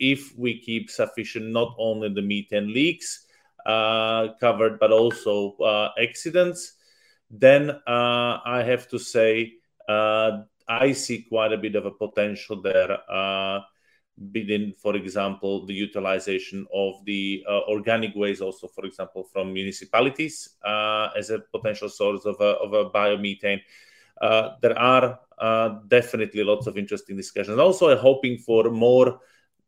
[0.00, 3.26] if we keep sufficient not only the methane leaks
[3.66, 6.74] uh, covered but also uh, accidents.
[7.30, 9.54] Then uh, I have to say
[9.88, 12.98] I see quite a bit of a potential there
[14.32, 21.30] within, for example, the utilization of the organic waste also, for example, from municipalities as
[21.30, 23.60] a potential source of a of a biomethane.
[24.62, 25.18] There are
[25.88, 27.58] definitely lots of interesting discussions.
[27.58, 29.20] Also, I'm hoping for more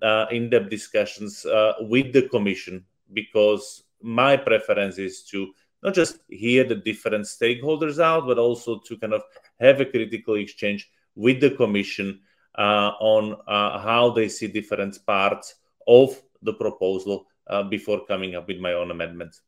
[0.02, 6.64] Uh, in-depth discussions uh, with the Commission because my preference is to not just hear
[6.64, 9.22] the different stakeholders out, but also to kind of
[9.60, 12.18] have a critical exchange with the Commission
[12.58, 15.54] uh, on how they see different parts
[15.86, 17.28] of the proposal
[17.70, 19.42] before coming up with my own amendments.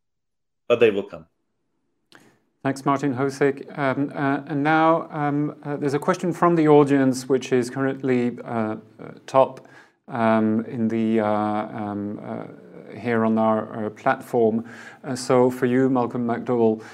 [0.69, 1.27] But they will come.
[2.63, 3.77] Thanks, Martin Hojsík.
[3.77, 8.39] Um, and now um, there's a question from the audience, which is currently
[9.27, 9.67] top
[10.07, 14.63] Um, in the uh, um, uh, here on our uh, platform.
[15.15, 16.85] So for you, Malcolm McDowell,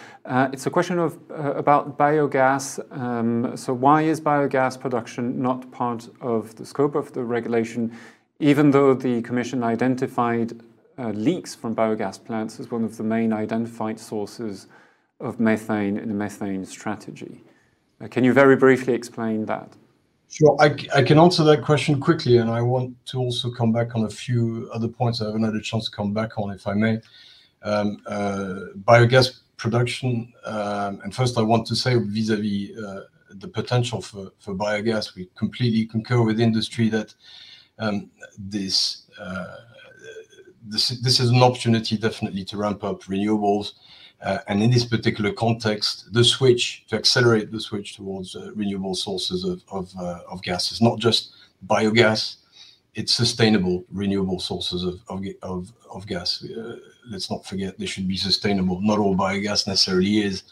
[0.53, 2.79] it's a question of about biogas.
[2.97, 7.93] Um, so why is biogas production not part of the scope of the regulation,
[8.39, 10.53] even though the Commission identified
[10.97, 14.69] leaks from biogas plants as one of the main identified sources
[15.19, 17.43] of methane in the methane strategy?
[18.09, 19.75] Can you very briefly explain that?
[20.31, 20.57] Sure.
[20.61, 24.09] I can answer that question quickly, and I want to also come back on a
[24.09, 27.01] few other points I haven't had a chance to come back on, if I may.
[27.63, 34.01] Um, uh, biogas production, um, and first I want to say vis-à-vis uh, the potential
[34.01, 37.13] for for biogas, we completely concur with industry that
[37.81, 38.09] um,
[39.21, 39.57] uh,
[40.65, 43.73] this this is an opportunity definitely to ramp up renewables.
[44.23, 48.95] Uh, and in this particular context, the switch to accelerate the switch towards uh, renewable
[48.95, 51.33] sources uh, of gas is not just
[51.67, 52.37] biogas.
[52.95, 56.45] It's sustainable renewable sources of gas.
[57.09, 58.81] Let's not forget they should be sustainable.
[58.83, 60.43] Not all biogas necessarily is.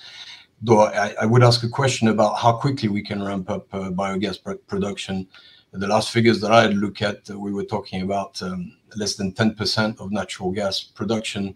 [0.62, 5.26] Though I would ask a question about how quickly we can ramp up biogas production.
[5.72, 9.32] The last figures that I had looked at, we were talking about um, less than
[9.32, 11.54] 10% of natural gas production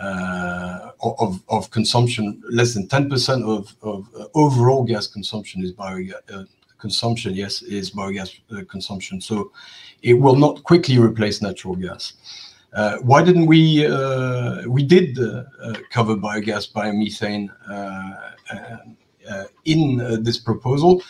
[0.00, 2.42] Uh, of of consumption.
[2.50, 6.44] Less than 10% of of uh, overall gas consumption is biogas uh,
[6.78, 9.20] consumption, yes, is biogas consumption.
[9.20, 9.52] So
[10.02, 12.14] it will not quickly replace natural gas.
[13.02, 13.86] Why didn't we?
[14.66, 15.16] We did
[15.90, 17.50] cover biogas, biomethane
[19.64, 21.02] in this proposal.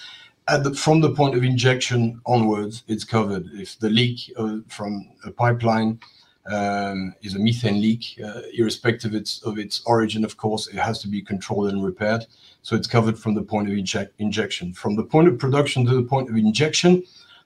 [0.77, 3.47] From the point of injection onwards, it's covered.
[3.55, 4.31] If the leak
[4.69, 6.01] from a pipeline
[6.47, 10.77] Um, is a methane leak, uh, irrespective of its of its origin, of course, it
[10.77, 12.27] has to be controlled and repaired.
[12.61, 14.75] So it's covered from the point of injection.
[14.75, 17.03] From the point of production to the point of injection,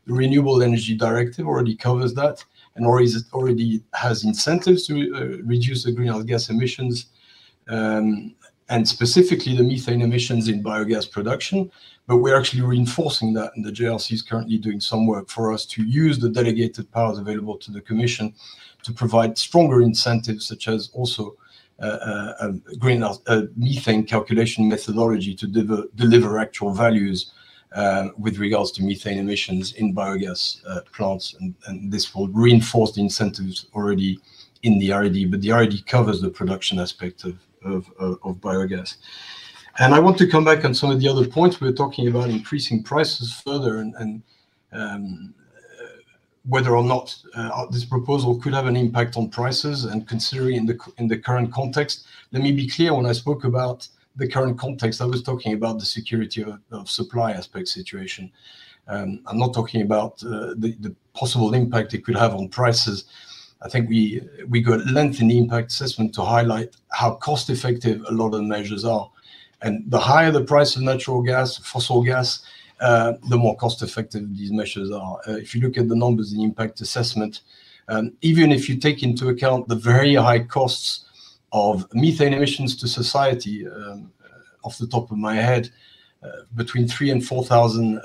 [0.09, 2.45] the Renewable Energy Directive already covers that
[2.75, 7.07] and already has incentives to uh, reduce the greenhouse gas emissions,
[7.69, 8.35] um,
[8.69, 11.71] and specifically the methane emissions in biogas production.
[12.07, 15.67] But we're actually reinforcing that, and the JRC is currently doing some work for us
[15.67, 18.35] to use the delegated powers available to the Commission
[18.83, 21.37] to provide stronger incentives, such as also
[21.81, 25.47] uh, uh, um, a uh, methane calculation methodology to
[25.95, 27.33] deliver actual values
[28.17, 30.61] with regards to methane emissions in biogas
[30.93, 31.37] plants.
[31.39, 34.19] And this will reinforce the incentives already
[34.65, 37.39] in the RED, but the RED covers the production aspect of
[38.41, 38.97] biogas.
[39.79, 41.61] And I want to come back on some of the other points.
[41.61, 44.23] We're talking about increasing prices further and
[44.73, 45.33] um,
[46.49, 50.67] whether or not uh, this proposal could have an impact on prices and considering in
[50.67, 52.07] the in the current context.
[52.33, 52.95] Let me be clear.
[52.95, 57.33] When I spoke about the current context, I was talking about the security of supply
[57.33, 58.33] aspect situation.
[58.89, 63.05] Um, I'm not talking about uh, the possible impact it could have on prices.
[63.61, 68.13] I think we we got length in the impact assessment to highlight how cost-effective a
[68.13, 69.11] lot of the measures are.
[69.61, 72.45] And the higher the price of natural gas, fossil gas,
[72.81, 75.19] the more cost-effective these measures are.
[75.27, 77.41] Uh, if you look at the numbers in impact assessment,
[77.89, 81.07] um, even if you take into account the very high costs
[81.53, 85.71] of methane emissions to society, um, uh, off the top of my head,
[86.23, 88.01] uh, between 3,000 and 4,000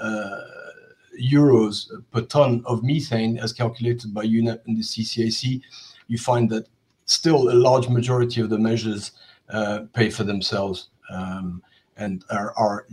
[1.21, 5.61] euros per ton of methane, as calculated by UNEP and the CCAC,
[6.07, 6.67] you find that
[7.05, 9.11] still a large majority of the measures
[9.93, 11.61] pay for themselves um,
[11.97, 12.87] and are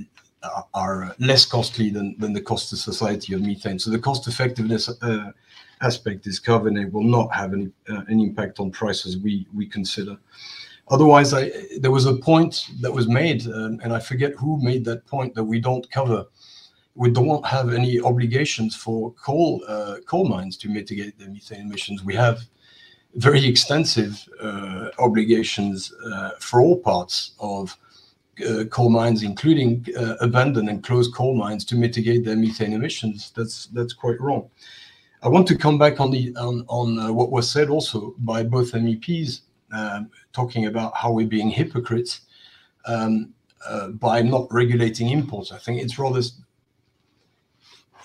[1.19, 3.79] less costly than than the cost to society of methane.
[3.79, 4.91] So the cost-effectiveness
[5.83, 10.17] aspect is covered and it will not have any impact on prices we we consider.
[10.89, 15.35] Otherwise, there was a point that was made, and I forget who made that point,
[15.35, 16.27] that we don't cover
[16.95, 22.05] we don't have any obligations for coal uh, coal mines to mitigate the methane emissions.
[22.05, 22.41] We have
[23.15, 27.77] very extensive uh, obligations uh, for all parts of
[28.49, 33.33] uh, coal mines, including uh, abandoned and closed coal mines, to mitigate their methane emissions.
[33.37, 34.51] That's that's quite wrong.
[35.23, 38.43] I want to come back on the on, on uh, what was said also by
[38.43, 39.43] both MEPs,
[39.73, 42.23] um, talking about how we're being hypocrites
[42.87, 43.35] um,
[43.67, 45.53] uh, by not regulating imports.
[45.53, 46.23] I think it's rather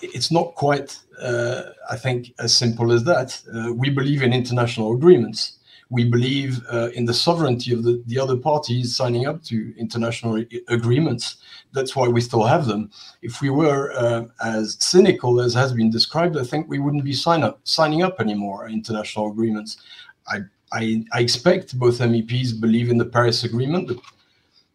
[0.02, 3.40] it's not quite, uh, I think, as simple as that.
[3.54, 8.18] Uh, we believe in international agreements we believe uh, in the sovereignty of the, the
[8.18, 11.36] other parties signing up to international agreements.
[11.72, 12.90] That's why we still have them.
[13.22, 17.12] If we were uh, as cynical as has been described, I think we wouldn't be
[17.12, 19.76] sign up, signing up anymore international agreements.
[20.26, 20.40] I,
[20.72, 23.86] I, I expect both MEPs believe in the Paris Agreement.
[23.86, 24.00] The,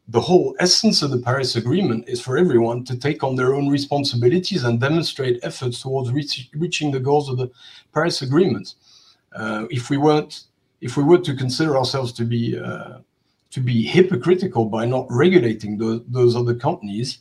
[0.08, 3.68] the whole essence of the Paris Agreement is for everyone to take on their own
[3.68, 7.50] responsibilities and demonstrate efforts towards reach, reaching the goals of the
[7.94, 8.76] Paris Agreement.
[9.36, 10.46] Uh, if we weren't
[10.82, 12.98] if we were to consider ourselves to be uh,
[13.52, 17.20] to be hypocritical by not regulating those, those other companies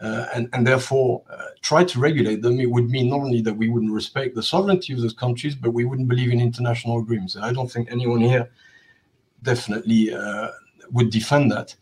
[0.00, 3.54] uh, and, and therefore uh, try to regulate them, it would mean not only that
[3.54, 7.34] we wouldn't respect the sovereignty of those countries, but we wouldn't believe in international agreements.
[7.34, 8.50] And I don't think anyone here
[9.42, 10.48] definitely uh,
[10.90, 11.74] would defend that.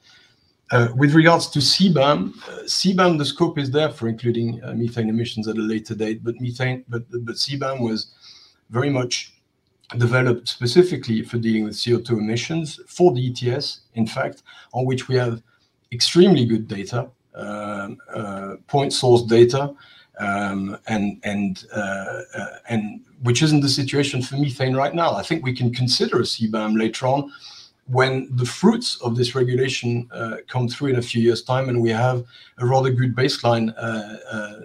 [0.71, 5.49] Uh, with regards to CBAM, uh, CBAM, the scope is there for including methane emissions
[5.49, 8.13] at a later date, but methane, but but CBAM was
[8.71, 9.38] very much
[9.97, 14.43] developed specifically for dealing with CO2 emissions for the ETS, in fact,
[14.73, 15.43] on which we have
[15.93, 19.75] extremely good data, um, uh, point source data,
[20.19, 25.15] um, and and uh, uh, and which isn't the situation for methane right now.
[25.15, 27.33] I think we can consider a CBAM later on
[27.87, 31.81] when the fruits of this regulation uh, come through in a few years' time, and
[31.81, 32.25] we have
[32.59, 34.61] a rather good baseline uh, uh,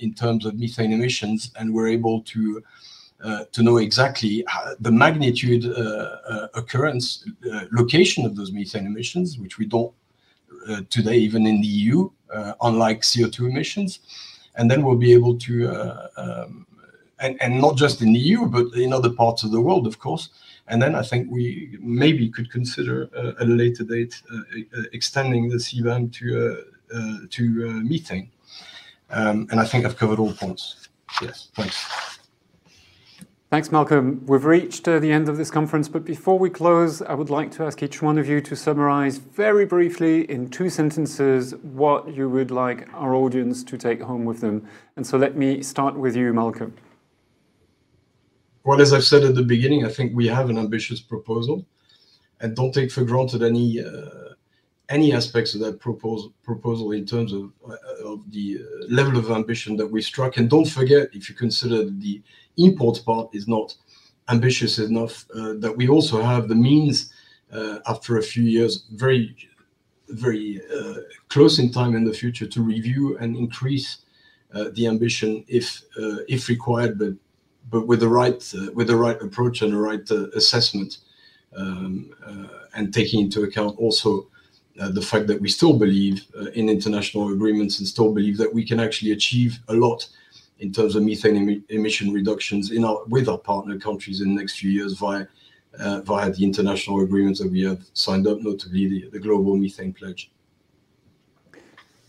[0.00, 2.62] in terms of methane emissions, and we're able to
[3.24, 4.44] uh, to know exactly
[4.78, 7.26] the magnitude uh, uh, occurrence
[7.72, 9.92] location of those methane emissions, which we don't
[10.90, 12.08] today even in the EU,
[12.60, 14.00] unlike CO2 emissions.
[14.54, 15.70] And then we'll be able to,
[16.16, 16.66] um,
[17.20, 19.98] and, and not just in the EU, but in other parts of the world, of
[19.98, 20.28] course.
[20.68, 24.36] And then I think we maybe could consider uh, at a later date uh,
[24.76, 26.64] uh, extending the CBAM to
[27.30, 28.30] to methane.
[29.10, 30.88] Um, and I think I've covered all points.
[31.20, 32.17] Yes, thanks.
[33.50, 34.26] Thanks, Malcolm.
[34.26, 37.50] We've reached uh, the end of this conference, but before we close, I would like
[37.52, 42.28] to ask each one of you to summarize very briefly in two sentences what you
[42.28, 44.68] would like our audience to take home with them.
[44.96, 46.74] And so let me start with you, Malcolm.
[48.64, 51.64] Well, as I've said at the beginning, I think we have an ambitious proposal,
[52.40, 54.34] and don't take for granted any uh,
[54.90, 59.30] any aspects of that proposal proposal in terms of uh, of the uh, level of
[59.30, 60.36] ambition that we struck.
[60.36, 62.22] And don't forget, if you consider the
[62.58, 63.74] import part is not
[64.28, 67.12] ambitious enough, uh, that we also have the means
[67.52, 69.34] uh, after a few years, very,
[70.08, 70.94] very uh,
[71.28, 73.98] close in time in the future, to review and increase
[74.54, 77.12] uh, the ambition if uh, if required, but
[77.70, 80.98] but with the right uh, with the right approach and the right assessment,
[81.56, 82.10] um,
[82.74, 84.28] and taking into account also.
[84.94, 86.16] the fact that we still believe
[86.54, 90.08] in international agreements and still believe that we can actually achieve a lot
[90.60, 94.40] in terms of methane em emission reductions in our, with our partner countries in the
[94.40, 95.26] next few years via,
[95.78, 99.92] uh, via the international agreements that we have signed up, notably the, the Global Methane
[99.92, 100.30] Pledge.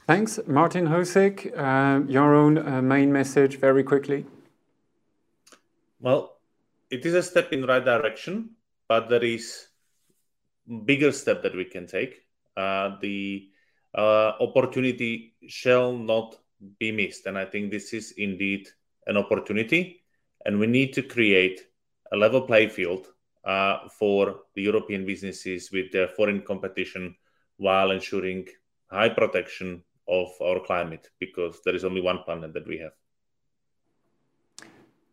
[0.08, 0.40] Thanks.
[0.48, 4.26] Martin Hojsík, uh, your own uh, main message very quickly.
[6.00, 6.38] Well,
[6.90, 8.56] it is a step in the right direction,
[8.88, 9.68] but there is
[10.86, 12.24] bigger step that we can take.
[12.58, 13.50] Uh, the
[13.96, 16.38] uh, opportunity shall not
[16.80, 17.26] be missed.
[17.26, 18.68] And I think this is indeed
[19.08, 20.04] an opportunity.
[20.46, 21.62] And we need to create
[22.12, 23.08] a level play field
[23.46, 27.16] uh, for the European businesses with their foreign competition
[27.58, 28.48] while ensuring
[28.90, 32.94] high protection of our climate because there is only one planet that we have.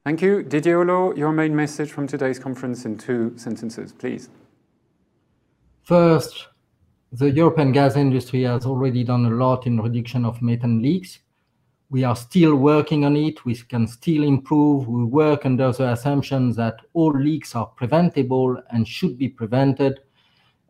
[0.04, 0.42] Thank you.
[0.42, 4.30] Didier Holleaux, your main message from today's conference in two sentences, please.
[5.82, 6.46] First,
[7.12, 11.18] the European gas industry has already done a lot in reduction of methane leaks.
[11.88, 13.44] We are still working on it.
[13.44, 14.88] We can still improve.
[14.88, 20.00] We work under the assumption that all leaks are preventable and should be prevented,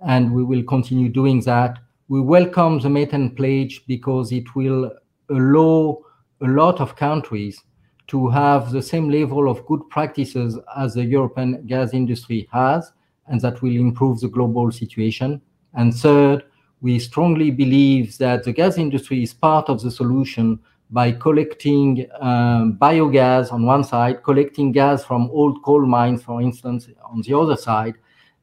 [0.06, 1.78] and we will continue doing that.
[2.08, 4.92] We welcome the methane pledge because it will
[5.30, 6.02] allow
[6.42, 7.62] a lot of countries
[8.08, 12.92] to have the same level of good practices as the European gas industry has,
[13.26, 15.40] and that will improve the global situation.
[15.72, 16.44] And third,
[16.82, 20.60] we strongly believe that the gas industry is part of the solution
[20.90, 26.88] by collecting um, biogas on one side, collecting gas from old coal mines, for instance,
[27.04, 27.94] on the other side,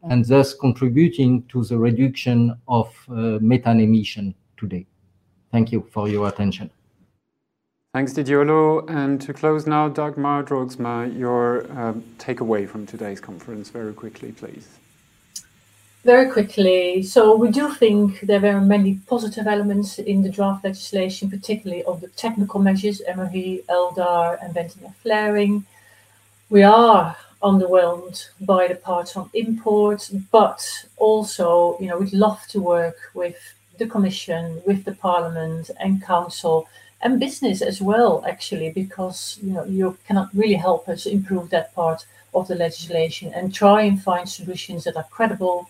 [0.09, 4.85] and thus contributing to the reduction of uh, methane emission today.
[5.51, 6.69] Thank you for your attention.
[7.93, 8.89] Thanks, Didier Holleaux.
[8.89, 14.79] And to close now, Dagmar Droogsma, your um, takeaway from today's conference, very quickly, please.
[16.03, 17.01] Very quickly.
[17.01, 22.01] So we do think there are many positive elements in the draft legislation, particularly of
[22.01, 25.65] the technical measures, MRV, LDAR, and venting and flaring.
[26.49, 30.61] We are underwhelmed by the parts on imports, but
[30.97, 33.37] also, you know, we'd love to work with
[33.77, 36.67] the Commission, with the Parliament and Council
[37.01, 41.73] and business as well, actually, because you know you cannot really help us improve that
[41.75, 45.69] part of the legislation and try and find solutions that are credible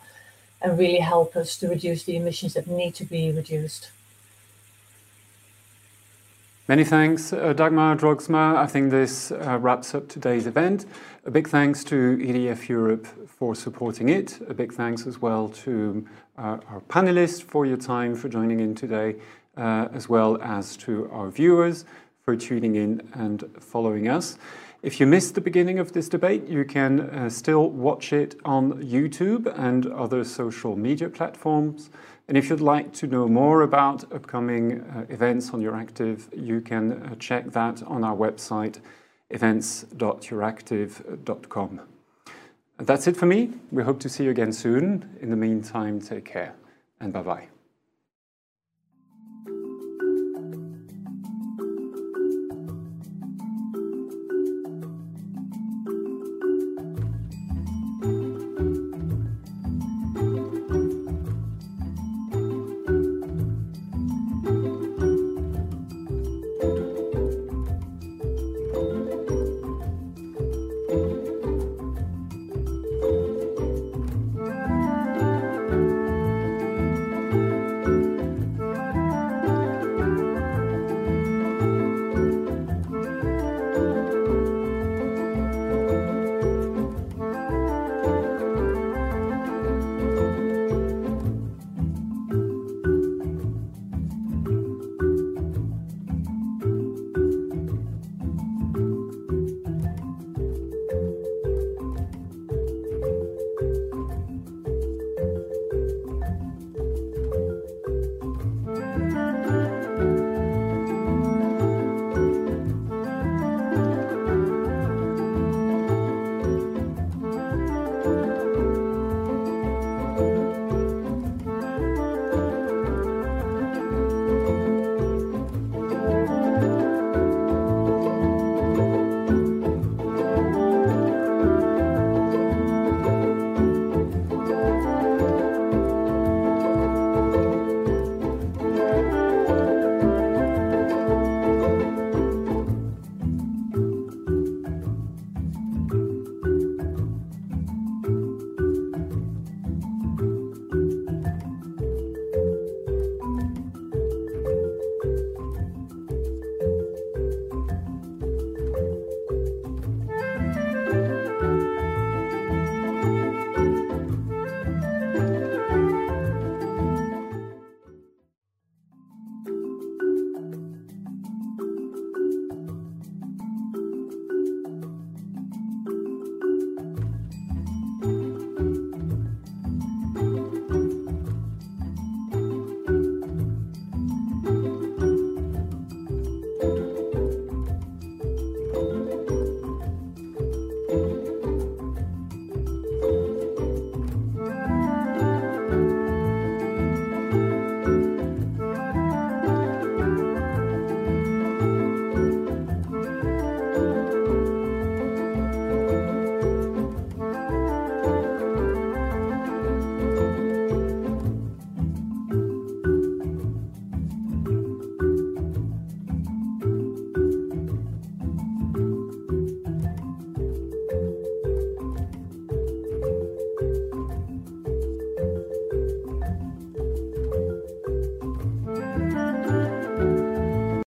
[0.64, 3.91] and really help us to reduce the emissions that need to be reduced.
[6.69, 8.56] Many thanks, uh, Dagmar Droogsma.
[8.56, 10.85] I think this uh, wraps up today's event.
[11.26, 14.40] A big thanks to EDF Europe for supporting it.
[14.48, 16.07] A big thanks as well to
[16.38, 19.15] uh, our panelists for your time, for joining in today,
[19.57, 21.84] uh, as well as to our viewers
[22.23, 24.38] for tuning in and following us.
[24.84, 28.84] If you missed the beginning of this debate, you can uh, still watch it on
[28.84, 31.90] YouTube and other social media platforms.
[32.28, 36.92] And if you'd like to know more about upcoming uh, events on Euractiv, you can
[36.92, 38.82] uh, check that on our website,
[39.30, 41.82] events.euractiv.com.
[42.78, 43.52] That's it for me.
[43.72, 45.18] We hope to see you again soon.
[45.22, 46.56] In the meantime, take care
[47.00, 47.53] and bye bye.